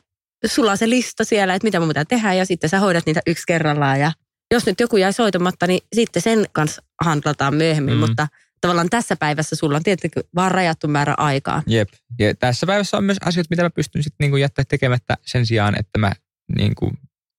sulla 0.46 0.70
on 0.70 0.78
se 0.78 0.90
lista 0.90 1.24
siellä, 1.24 1.54
että 1.54 1.66
mitä 1.66 1.80
mun 1.80 1.88
pitää 1.88 2.04
tehdä 2.04 2.34
ja 2.34 2.46
sitten 2.46 2.70
sä 2.70 2.80
hoidat 2.80 3.06
niitä 3.06 3.20
yksi 3.26 3.44
kerrallaan 3.46 4.00
ja 4.00 4.12
jos 4.52 4.66
nyt 4.66 4.80
joku 4.80 4.96
jäi 4.96 5.12
soitamatta, 5.12 5.66
niin 5.66 5.80
sitten 5.94 6.22
sen 6.22 6.44
kanssa 6.52 6.82
handlataan 7.04 7.54
myöhemmin, 7.54 7.94
mm. 7.94 8.00
mutta 8.00 8.28
tavallaan 8.60 8.90
tässä 8.90 9.16
päivässä 9.16 9.56
sulla 9.56 9.76
on 9.76 9.82
tietenkin 9.82 10.22
vaan 10.34 10.50
rajattu 10.50 10.88
määrä 10.88 11.14
aikaa. 11.16 11.62
Jep. 11.66 11.88
Ja 12.18 12.34
tässä 12.34 12.66
päivässä 12.66 12.96
on 12.96 13.04
myös 13.04 13.18
asioita, 13.24 13.48
mitä 13.50 13.62
mä 13.62 13.70
pystyn 13.70 14.02
sitten 14.02 14.24
niinku 14.24 14.36
jättää 14.36 14.64
tekemättä 14.68 15.16
sen 15.26 15.46
sijaan, 15.46 15.78
että 15.78 15.98
mä 15.98 16.12
niinku 16.56 16.92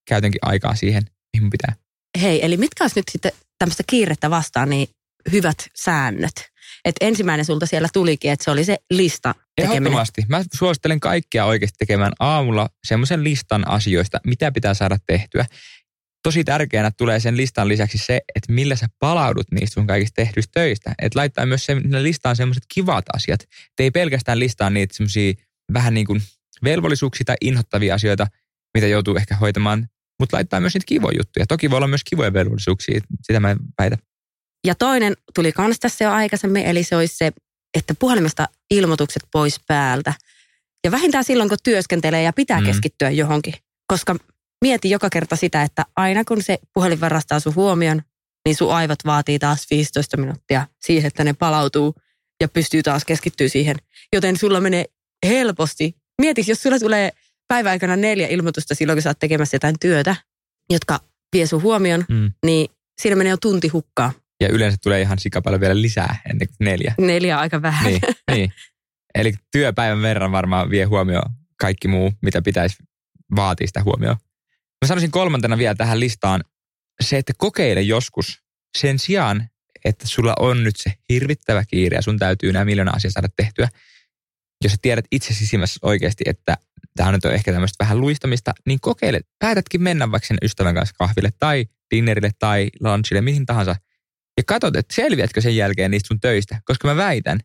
käytänkin 0.08 0.39
aikaa 0.41 0.76
siihen, 0.76 1.04
mihin 1.34 1.49
pitää. 1.49 1.76
Hei, 2.21 2.45
eli 2.45 2.58
mitkä 2.58 2.84
olisi 2.84 2.99
nyt 2.99 3.10
sitten 3.12 3.32
tämmöistä 3.60 3.84
kiirettä 3.88 4.30
vastaan, 4.30 4.69
niin 4.69 4.88
hyvät 5.32 5.58
säännöt? 5.76 6.54
Et 6.86 6.95
ensimmäinen 7.02 7.45
sulta 7.45 7.65
siellä 7.65 7.88
tulikin, 7.93 8.32
että 8.32 8.43
se 8.43 8.52
oli 8.52 8.63
se 8.63 8.78
lista 8.91 9.36
tekeminen. 9.56 9.84
Ehdottomasti. 9.84 10.26
Mä 10.30 10.43
suosittelen 10.54 10.99
kaikkia 10.99 11.45
oikeasti 11.45 11.76
tekemään 11.80 12.12
aamulla 12.19 12.69
semmoisen 12.88 13.23
listan 13.23 13.67
asioista, 13.67 14.19
mitä 14.26 14.52
pitää 14.52 14.73
saada 14.73 14.97
tehtyä 15.08 15.45
tosi 16.24 16.44
tärkeänä 16.44 16.92
tulee 16.92 17.20
sen 17.20 17.38
listan 17.38 17.68
lisäksi 17.68 17.98
se, 17.98 18.22
että 18.36 18.54
millä 18.54 18.76
sä 18.76 18.88
palaudut 19.00 19.48
niistä 19.52 19.74
sun 19.74 19.88
kaikista 19.88 20.16
tehdyistä 20.16 20.52
töistä. 20.54 20.94
Että 21.02 21.20
laittaa 21.20 21.46
myös 21.46 21.66
sen, 21.66 22.04
listaan 22.04 22.36
semmoiset 22.36 22.64
kivat 22.74 23.06
asiat. 23.14 23.42
Et 23.42 23.80
ei 23.80 23.92
pelkästään 23.92 24.40
listaa 24.40 24.70
niitä 24.70 24.96
semmoisia 24.96 25.34
vähän 25.74 25.94
niin 25.94 26.06
kuin 26.06 26.22
velvollisuuksia 26.64 27.26
tai 27.26 27.36
inhottavia 27.42 27.96
asioita, 27.96 28.28
mitä 28.74 28.88
joutuu 28.88 29.16
ehkä 29.16 29.36
hoitamaan, 29.36 29.88
mutta 30.20 30.38
laittaa 30.38 30.60
myös 30.60 30.74
niitä 30.74 30.86
kivoja 30.86 31.18
juttuja. 31.18 31.48
Toki 31.48 31.70
voi 31.70 31.78
olla 31.78 31.88
myös 31.88 32.04
kivoja 32.04 32.34
velvollisuuksia, 32.34 33.02
sitä 33.22 33.40
mä 33.40 33.56
väitän. 33.80 34.00
Ja 34.68 34.76
toinen 34.76 35.14
tuli 35.36 35.52
kans 35.52 35.80
tässä 35.80 36.04
jo 36.04 36.12
aikaisemmin, 36.12 36.66
eli 36.66 36.84
se 36.84 36.96
olisi 36.96 37.18
se, 37.18 37.32
että 37.74 37.96
puhelimesta 37.96 38.48
ilmoitukset 38.72 39.24
pois 39.32 39.60
päältä. 39.68 40.14
Ja 40.84 40.92
vähintään 40.92 41.24
silloin, 41.24 41.50
kun 41.50 41.58
työskentelee 41.64 42.24
ja 42.24 42.34
pitää 42.34 42.60
mm. 42.60 42.66
keskittyä 42.66 43.10
johonkin. 43.10 43.54
Koska 43.88 44.16
mieti 44.63 44.89
joka 44.89 45.10
kerta 45.10 45.36
sitä, 45.36 45.63
että 45.63 45.86
aina 45.95 46.23
kun 46.23 46.43
se 46.43 46.60
puhelin 46.73 47.02
varastaa 47.02 47.39
sun 47.39 47.56
huomion, 47.56 48.02
niin 48.45 48.56
sun 48.56 48.73
aivot 48.73 48.99
vaatii 49.06 49.39
taas 49.39 49.67
15 49.71 50.17
minuuttia 50.17 50.67
siihen, 50.80 51.08
että 51.08 51.23
ne 51.23 51.34
palautuu 51.34 51.95
ja 52.41 52.47
pystyy 52.47 52.84
taas 52.84 53.06
keskittyä 53.06 53.47
siihen. 53.47 53.76
Joten 54.13 54.38
sulla 54.38 54.62
menee 54.62 54.86
helposti. 55.26 55.95
Mieti, 56.21 56.43
jos 56.47 56.63
sulla 56.63 56.80
tulee 56.80 57.12
päiväaikana 57.47 57.95
neljä 57.95 58.28
ilmoitusta 58.28 58.76
silloin, 58.76 58.97
kun 58.97 59.02
sä 59.02 59.10
oot 59.10 59.19
tekemässä 59.19 59.56
jotain 59.56 59.76
työtä, 59.82 60.15
jotka 60.69 60.99
vie 61.34 61.45
sun 61.45 61.62
huomion, 61.62 62.06
mm. 62.10 62.32
niin 62.45 62.69
siinä 63.02 63.15
menee 63.15 63.30
jo 63.30 63.38
tunti 63.38 63.67
hukkaa. 63.67 64.13
Ja 64.41 64.49
yleensä 64.49 64.78
tulee 64.84 65.02
ihan 65.02 65.19
sikapallo 65.19 65.60
vielä 65.60 65.82
lisää 65.82 66.21
ennen 66.30 66.47
kuin 66.47 66.65
neljä. 66.65 66.93
Neljä 66.97 67.39
aika 67.39 67.62
vähän. 67.62 67.86
Niin, 67.86 68.02
niin. 68.32 68.54
Eli 69.15 69.34
työpäivän 69.52 70.02
verran 70.02 70.32
varmaan 70.32 70.69
vie 70.69 70.84
huomioon 70.84 71.32
kaikki 71.60 71.88
muu, 71.88 72.13
mitä 72.21 72.41
pitäisi 72.41 72.76
vaatia 73.36 73.67
sitä 73.67 73.84
huomioon. 73.84 74.17
Mä 74.84 74.88
sanoisin 74.88 75.12
kolmantena 75.12 75.58
vielä 75.58 75.76
tähän 75.76 76.00
listaan 76.00 76.43
se, 77.02 77.17
että 77.17 77.34
kokeile 77.38 77.82
joskus 77.82 78.39
sen 78.78 79.00
sijaan, 79.00 79.50
että 79.86 80.08
sulla 80.08 80.34
on 80.39 80.63
nyt 80.63 80.76
se 80.76 80.93
hirvittävä 81.10 81.63
kiire 81.65 81.96
ja 81.96 82.02
sun 82.02 82.19
täytyy 82.19 82.54
nämä 82.54 82.65
miljoona 82.65 82.91
asiaa 82.91 83.12
saada 83.12 83.28
tehtyä. 83.36 83.69
Jos 84.63 84.72
sä 84.72 84.78
tiedät 84.82 85.06
itse 85.12 85.34
sisimmässä 85.34 85.80
oikeasti, 85.82 86.24
että 86.28 86.58
tämä 86.96 87.12
nyt 87.12 87.26
on 87.26 87.34
ehkä 87.34 87.52
tämmöistä 87.52 87.84
vähän 87.84 88.02
luistamista, 88.02 88.54
niin 88.65 88.80
kokeile. 88.82 89.22
Päätätkin 89.39 89.82
mennä 89.82 90.12
vaikka 90.12 90.28
sen 90.28 90.38
ystävän 90.41 90.76
kanssa 90.76 90.96
kahville 90.98 91.30
tai 91.39 91.65
dinnerille 91.96 92.32
tai 92.39 92.69
lunchille, 92.80 93.22
mihin 93.22 93.46
tahansa. 93.46 93.76
Ja 94.38 94.43
katsot, 94.43 94.76
että 94.76 94.96
selviätkö 94.96 95.41
sen 95.41 95.56
jälkeen 95.56 95.91
niistä 95.91 96.08
sun 96.08 96.19
töistä. 96.19 96.62
Koska 96.65 96.88
mä 96.88 96.96
väitän, 96.96 97.39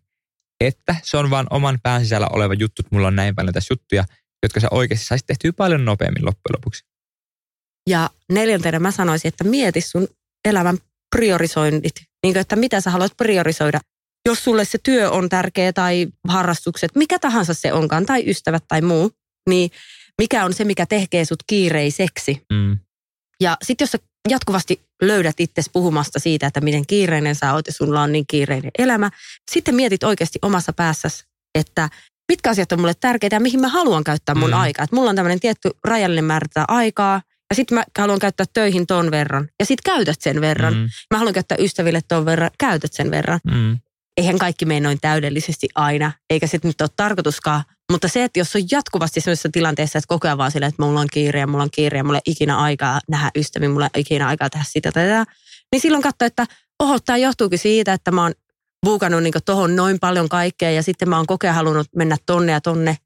että 0.60 0.96
se 1.02 1.16
on 1.16 1.30
vaan 1.30 1.46
oman 1.50 1.78
pään 1.82 2.02
sisällä 2.02 2.26
oleva 2.32 2.54
juttu, 2.54 2.82
että 2.82 2.94
mulla 2.94 3.08
on 3.08 3.16
näin 3.16 3.34
paljon 3.34 3.54
tässä 3.54 3.72
juttuja, 3.72 4.04
jotka 4.42 4.60
sä 4.60 4.68
oikeasti 4.70 5.06
saisit 5.06 5.26
tehtyä 5.26 5.52
paljon 5.52 5.84
nopeammin 5.84 6.24
loppujen 6.24 6.56
lopuksi. 6.56 6.87
Ja 7.88 8.10
neljäntenä 8.32 8.78
mä 8.78 8.90
sanoisin, 8.90 9.28
että 9.28 9.44
mieti 9.44 9.80
sun 9.80 10.08
elämän 10.48 10.78
priorisoinnit. 11.16 11.94
Niin 12.22 12.34
kuin, 12.34 12.40
että 12.40 12.56
mitä 12.56 12.80
sä 12.80 12.90
haluat 12.90 13.12
priorisoida. 13.16 13.80
Jos 14.26 14.44
sulle 14.44 14.64
se 14.64 14.78
työ 14.82 15.10
on 15.10 15.28
tärkeä 15.28 15.72
tai 15.72 16.06
harrastukset, 16.28 16.90
mikä 16.94 17.18
tahansa 17.18 17.54
se 17.54 17.72
onkaan, 17.72 18.06
tai 18.06 18.30
ystävät 18.30 18.64
tai 18.68 18.80
muu, 18.80 19.10
niin 19.48 19.70
mikä 20.18 20.44
on 20.44 20.54
se, 20.54 20.64
mikä 20.64 20.86
tekee 20.86 21.24
sut 21.24 21.42
kiireiseksi. 21.46 22.42
Mm. 22.52 22.78
Ja 23.40 23.56
sitten 23.62 23.84
jos 23.84 23.90
sä 23.90 23.98
jatkuvasti 24.28 24.80
löydät 25.02 25.40
itse 25.40 25.62
puhumasta 25.72 26.18
siitä, 26.18 26.46
että 26.46 26.60
miten 26.60 26.86
kiireinen 26.86 27.34
sä 27.34 27.54
oot 27.54 27.66
ja 27.66 27.72
sulla 27.72 28.02
on 28.02 28.12
niin 28.12 28.24
kiireinen 28.26 28.70
elämä, 28.78 29.10
sitten 29.50 29.74
mietit 29.74 30.04
oikeasti 30.04 30.38
omassa 30.42 30.72
päässäsi, 30.72 31.24
että 31.58 31.88
mitkä 32.28 32.50
asiat 32.50 32.72
on 32.72 32.80
mulle 32.80 32.94
tärkeitä 33.00 33.36
ja 33.36 33.40
mihin 33.40 33.60
mä 33.60 33.68
haluan 33.68 34.04
käyttää 34.04 34.34
mun 34.34 34.50
mm. 34.50 34.56
aikaa. 34.56 34.84
Että 34.84 34.96
mulla 34.96 35.10
on 35.10 35.16
tämmöinen 35.16 35.40
tietty 35.40 35.70
rajallinen 35.84 36.24
määrä 36.24 36.64
aikaa 36.68 37.22
ja 37.50 37.56
sitten 37.56 37.78
mä 37.78 37.84
haluan 37.98 38.18
käyttää 38.18 38.46
töihin 38.54 38.86
ton 38.86 39.10
verran 39.10 39.48
ja 39.60 39.66
sitten 39.66 39.94
käytät 39.94 40.20
sen 40.20 40.40
verran. 40.40 40.74
Mm. 40.74 40.88
Mä 41.10 41.18
haluan 41.18 41.34
käyttää 41.34 41.58
ystäville 41.60 42.00
ton 42.08 42.24
verran, 42.24 42.50
käytät 42.58 42.92
sen 42.92 43.10
verran. 43.10 43.40
Mm. 43.44 43.78
Eihän 44.16 44.38
kaikki 44.38 44.64
mene 44.64 44.80
noin 44.80 44.98
täydellisesti 45.00 45.68
aina, 45.74 46.12
eikä 46.30 46.46
se 46.46 46.58
nyt 46.62 46.80
ole 46.80 46.90
tarkoituskaan. 46.96 47.64
Mutta 47.92 48.08
se, 48.08 48.24
että 48.24 48.40
jos 48.40 48.56
on 48.56 48.62
jatkuvasti 48.70 49.20
sellaisessa 49.20 49.48
tilanteessa, 49.52 49.98
että 49.98 50.08
koko 50.08 50.28
ajan 50.28 50.38
vaan 50.38 50.50
silleen, 50.50 50.68
että 50.68 50.82
mulla 50.82 51.00
on 51.00 51.06
kiire 51.12 51.40
ja 51.40 51.46
mulla 51.46 51.62
on 51.62 51.70
kiire 51.70 51.98
ja 51.98 52.04
mulla 52.04 52.18
ei 52.18 52.32
ikinä 52.32 52.58
aikaa 52.58 53.00
nähdä 53.08 53.30
ystäviä, 53.36 53.68
mulla 53.68 53.90
ei 53.94 54.00
ikinä 54.00 54.28
aikaa 54.28 54.50
tehdä 54.50 54.64
sitä 54.68 54.92
tai 54.92 55.06
tätä, 55.06 55.24
niin 55.72 55.80
silloin 55.80 56.02
katsoo, 56.02 56.26
että 56.26 56.46
oho, 56.78 56.98
tämä 57.00 57.16
johtuukin 57.16 57.58
siitä, 57.58 57.92
että 57.92 58.10
mä 58.10 58.22
oon 58.22 58.32
buukannut 58.86 59.22
niin 59.22 59.34
tohon 59.44 59.76
noin 59.76 59.98
paljon 60.00 60.28
kaikkea 60.28 60.70
ja 60.70 60.82
sitten 60.82 61.08
mä 61.08 61.16
oon 61.16 61.26
kokea 61.26 61.52
halunnut 61.52 61.86
mennä 61.96 62.16
tonne 62.26 62.52
ja 62.52 62.60
tonne, 62.60 62.96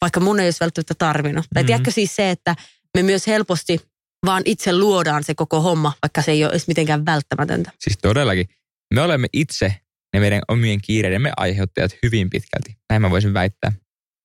vaikka 0.00 0.20
mun 0.20 0.40
ei 0.40 0.46
olisi 0.46 0.60
välttämättä 0.60 0.94
tarvinnut. 0.98 1.44
Mm-hmm. 1.44 1.54
Tai 1.54 1.64
tiedätkö 1.64 1.90
siis 1.90 2.16
se, 2.16 2.30
että 2.30 2.56
me 2.96 3.02
myös 3.02 3.26
helposti 3.26 3.80
vaan 4.26 4.42
itse 4.44 4.78
luodaan 4.78 5.24
se 5.24 5.34
koko 5.34 5.60
homma, 5.60 5.92
vaikka 6.02 6.22
se 6.22 6.30
ei 6.30 6.44
ole 6.44 6.50
edes 6.50 6.68
mitenkään 6.68 7.06
välttämätöntä. 7.06 7.70
Siis 7.78 7.98
todellakin. 8.02 8.48
Me 8.94 9.00
olemme 9.00 9.28
itse 9.32 9.74
ne 10.14 10.20
meidän 10.20 10.42
omien 10.48 10.80
kiireidemme 10.80 11.32
aiheuttajat 11.36 11.96
hyvin 12.02 12.30
pitkälti. 12.30 12.76
Näin 12.90 13.02
mä 13.02 13.10
voisin 13.10 13.34
väittää. 13.34 13.72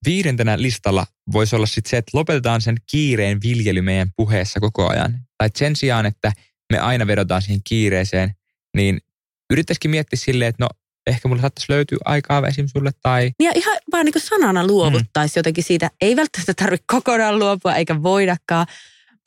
Viidentenä 0.05 0.61
listalla 0.61 1.05
voisi 1.31 1.55
olla 1.55 1.65
sitten 1.65 1.89
se, 1.89 1.97
että 1.97 2.17
lopetetaan 2.17 2.61
sen 2.61 2.77
kiireen 2.91 3.41
viljely 3.43 3.81
meidän 3.81 4.11
puheessa 4.15 4.59
koko 4.59 4.89
ajan. 4.89 5.19
Tai 5.37 5.49
sen 5.55 5.75
sijaan, 5.75 6.05
että 6.05 6.31
me 6.73 6.79
aina 6.79 7.07
vedotaan 7.07 7.41
siihen 7.41 7.61
kiireeseen, 7.63 8.35
niin 8.75 9.01
yrittäisikin 9.49 9.91
miettiä 9.91 10.17
silleen, 10.17 10.49
että 10.49 10.63
no 10.63 10.69
ehkä 11.07 11.27
mulle 11.27 11.41
saattaisi 11.41 11.71
löytyä 11.71 11.97
aikaa 12.05 12.47
esim. 12.47 12.67
sulle 12.67 12.91
tai... 13.01 13.31
Ja 13.39 13.51
ihan 13.55 13.77
vaan 13.91 14.05
niin 14.05 14.13
sanana 14.17 14.67
luovuttaisi 14.67 15.35
mm. 15.35 15.39
jotenkin 15.39 15.63
siitä. 15.63 15.91
Ei 16.01 16.15
välttämättä 16.15 16.53
tarvitse 16.53 16.85
kokonaan 16.87 17.39
luopua 17.39 17.75
eikä 17.75 18.03
voidakaan, 18.03 18.67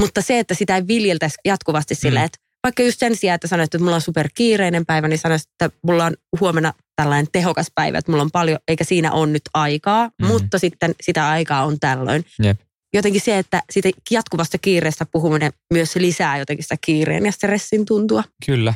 mutta 0.00 0.22
se, 0.22 0.38
että 0.38 0.54
sitä 0.54 0.76
ei 0.76 0.86
viljeltäisi 0.86 1.36
jatkuvasti 1.44 1.94
silleen, 1.94 2.22
mm. 2.22 2.26
että 2.26 2.38
vaikka 2.62 2.82
just 2.82 2.98
sen 2.98 3.16
sijaan, 3.16 3.34
että 3.34 3.48
sanoit, 3.48 3.74
että 3.74 3.78
mulla 3.78 3.94
on 3.94 4.00
superkiireinen 4.00 4.86
päivä, 4.86 5.08
niin 5.08 5.18
sanoisit, 5.18 5.48
että 5.50 5.78
mulla 5.82 6.04
on 6.04 6.16
huomenna 6.40 6.72
tällainen 6.96 7.26
tehokas 7.32 7.66
päivä, 7.74 7.98
että 7.98 8.12
mulla 8.12 8.22
on 8.22 8.30
paljon, 8.30 8.58
eikä 8.68 8.84
siinä 8.84 9.12
on 9.12 9.32
nyt 9.32 9.42
aikaa, 9.54 10.10
mm. 10.22 10.26
mutta 10.26 10.58
sitten 10.58 10.94
sitä 11.00 11.28
aikaa 11.28 11.64
on 11.64 11.80
tällöin. 11.80 12.24
Jep. 12.42 12.60
Jotenkin 12.94 13.20
se, 13.20 13.38
että 13.38 13.62
siitä 13.70 13.90
jatkuvasta 14.10 14.58
kiireestä 14.58 15.06
puhuminen 15.12 15.52
myös 15.72 15.96
lisää 15.96 16.38
jotenkin 16.38 16.62
sitä 16.62 16.76
kiireen 16.80 17.26
ja 17.26 17.32
stressin 17.32 17.84
tuntua. 17.84 18.24
Kyllä. 18.46 18.74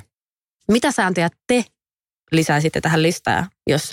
Mitä 0.70 0.92
sääntöjä 0.92 1.28
te 1.46 1.64
lisäisitte 2.32 2.80
tähän 2.80 3.02
listaan, 3.02 3.50
jos 3.66 3.92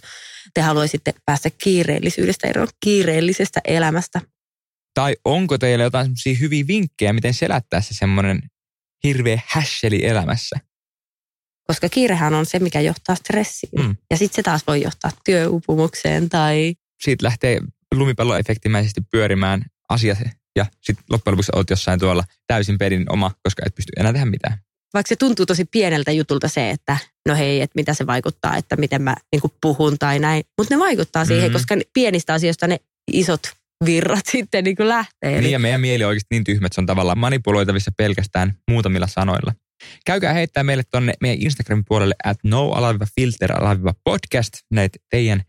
te 0.53 0.61
haluaisitte 0.61 1.13
päästä 1.25 1.49
kiireellisyydestä 1.49 2.47
eroon, 2.47 2.67
kiireellisestä 2.83 3.61
elämästä? 3.65 4.21
Tai 4.93 5.15
onko 5.25 5.57
teillä 5.57 5.83
jotain 5.83 6.05
semmoisia 6.05 6.35
hyviä 6.39 6.67
vinkkejä, 6.67 7.13
miten 7.13 7.33
selättää 7.33 7.81
se 7.81 7.93
semmoinen 7.93 8.41
hirveä 9.03 9.41
hässeli 9.47 10.05
elämässä? 10.05 10.59
Koska 11.67 11.89
kiirehän 11.89 12.33
on 12.33 12.45
se, 12.45 12.59
mikä 12.59 12.81
johtaa 12.81 13.15
stressiin. 13.15 13.85
Mm. 13.85 13.95
Ja 14.11 14.17
sitten 14.17 14.35
se 14.35 14.43
taas 14.43 14.61
voi 14.67 14.81
johtaa 14.81 15.11
työupumukseen 15.25 16.29
tai... 16.29 16.75
Siitä 17.03 17.25
lähtee 17.25 17.61
lumipalloefektimäisesti 17.93 19.01
pyörimään 19.11 19.65
asiat 19.89 20.17
ja 20.55 20.65
sitten 20.81 21.05
loppujen 21.09 21.33
lopuksi 21.33 21.51
olet 21.55 21.69
jossain 21.69 21.99
tuolla 21.99 22.23
täysin 22.47 22.77
pedin 22.77 23.11
oma, 23.11 23.31
koska 23.43 23.63
et 23.65 23.75
pysty 23.75 23.91
enää 23.97 24.13
tehdä 24.13 24.25
mitään. 24.25 24.64
Vaikka 24.93 25.09
se 25.09 25.15
tuntuu 25.15 25.45
tosi 25.45 25.65
pieneltä 25.65 26.11
jutulta 26.11 26.47
se, 26.47 26.69
että 26.69 26.97
no 27.29 27.35
hei, 27.35 27.61
että 27.61 27.75
mitä 27.75 27.93
se 27.93 28.07
vaikuttaa, 28.07 28.57
että 28.57 28.75
miten 28.75 29.01
mä 29.01 29.15
niin 29.31 29.41
puhun 29.61 29.97
tai 29.99 30.19
näin. 30.19 30.43
Mutta 30.57 30.75
ne 30.75 30.79
vaikuttaa 30.79 31.25
siihen, 31.25 31.43
mm-hmm. 31.43 31.53
koska 31.53 31.75
pienistä 31.93 32.33
asioista 32.33 32.67
ne 32.67 32.77
isot 33.11 33.41
virrat 33.85 34.25
sitten 34.35 34.63
niin 34.63 34.75
kuin 34.75 34.89
lähtee. 34.89 35.41
Niin 35.41 35.51
ja 35.51 35.59
meidän 35.59 35.81
mieli 35.81 36.03
on 36.03 36.07
oikeasti 36.07 36.27
niin 36.31 36.43
tyhmä, 36.43 36.65
että 36.65 36.75
se 36.75 36.81
on 36.81 36.85
tavallaan 36.85 37.19
manipuloitavissa 37.19 37.91
pelkästään 37.97 38.53
muutamilla 38.71 39.07
sanoilla. 39.07 39.53
Käykää 40.05 40.33
heittää 40.33 40.63
meille 40.63 40.83
tonne 40.91 41.13
meidän 41.21 41.41
Instagram-puolelle 41.41 42.15
at 42.23 42.37
no-filter-podcast 42.43 44.53
näitä 44.71 44.99
teidän 45.09 45.41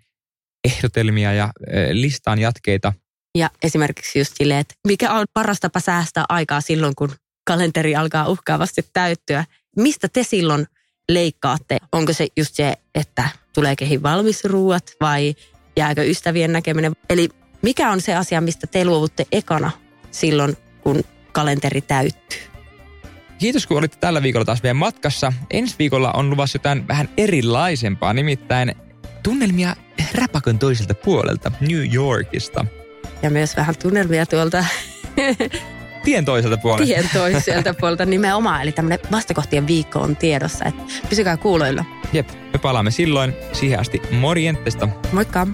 ehdotelmia 0.65 1.33
ja 1.33 1.53
listaan 1.93 2.39
jatkeita. 2.39 2.93
Ja 3.39 3.51
esimerkiksi 3.63 4.19
just 4.19 4.33
silleen, 4.39 4.61
että 4.61 4.75
mikä 4.89 5.13
on 5.13 5.27
paras 5.35 5.61
tapa 5.61 5.81
säästää 5.81 6.25
aikaa 6.29 6.61
silloin, 6.61 6.95
kun 6.95 7.13
kalenteri 7.47 7.97
alkaa 7.97 8.29
uhkaavasti 8.29 8.83
täyttyä. 8.93 9.45
Mistä 9.77 10.09
te 10.09 10.23
silloin 10.23 10.67
leikkaatte? 11.09 11.79
Onko 11.93 12.13
se 12.13 12.27
just 12.37 12.55
se, 12.55 12.75
että 12.95 13.29
tulee 13.55 13.77
kehin 13.77 14.03
valmis 14.03 14.45
ruuat 14.45 14.93
vai 15.01 15.35
jääkö 15.77 16.05
ystävien 16.05 16.53
näkeminen? 16.53 16.93
Eli 17.11 17.29
mikä 17.63 17.91
on 17.91 18.01
se 18.01 18.15
asia, 18.15 18.41
mistä 18.41 18.67
te 18.67 18.85
luovutte 18.85 19.27
ekana 19.33 19.71
silloin, 20.11 20.57
kun 20.81 21.05
kalenteri 21.33 21.81
täyttyy? 21.81 22.39
Kiitos, 23.39 23.67
kun 23.67 23.79
olitte 23.79 23.97
tällä 24.01 24.23
viikolla 24.23 24.45
taas 24.45 24.63
meidän 24.63 24.77
matkassa. 24.77 25.33
Ensi 25.51 25.75
viikolla 25.79 26.13
on 26.13 26.31
luvassa 26.31 26.57
jotain 26.57 26.89
vähän 26.89 27.09
erilaisempaa, 27.17 28.13
nimittäin 28.13 28.75
tunnelmia 29.23 29.77
räpäkön 30.15 30.59
toiselta 30.59 30.95
puolelta, 30.95 31.53
New 31.61 31.95
Yorkista. 31.95 32.67
Ja 33.23 33.31
myös 33.31 33.57
vähän 33.57 33.75
tunnelmia 33.83 34.27
tuolta 34.27 34.65
tien 36.07 36.25
toiselta 36.25 36.57
puolelta. 36.57 36.85
Tien 36.85 37.11
toiselta 37.13 37.75
puolelta 37.75 38.07
nimenomaan, 38.07 38.63
eli 38.63 38.73
tämmöinen 38.73 38.99
vastakohtien 39.13 39.67
viikko 39.67 39.99
on 39.99 40.17
tiedossa, 40.17 40.65
että 40.65 40.83
pysykää 41.09 41.37
kuuloilla. 41.37 41.85
Jep, 42.13 42.29
me 42.53 42.59
palaamme 42.59 42.91
silloin. 42.91 43.33
Siihen 43.53 43.81
asti 43.81 44.03
morjentesta. 44.11 44.89
Moikka! 45.13 45.47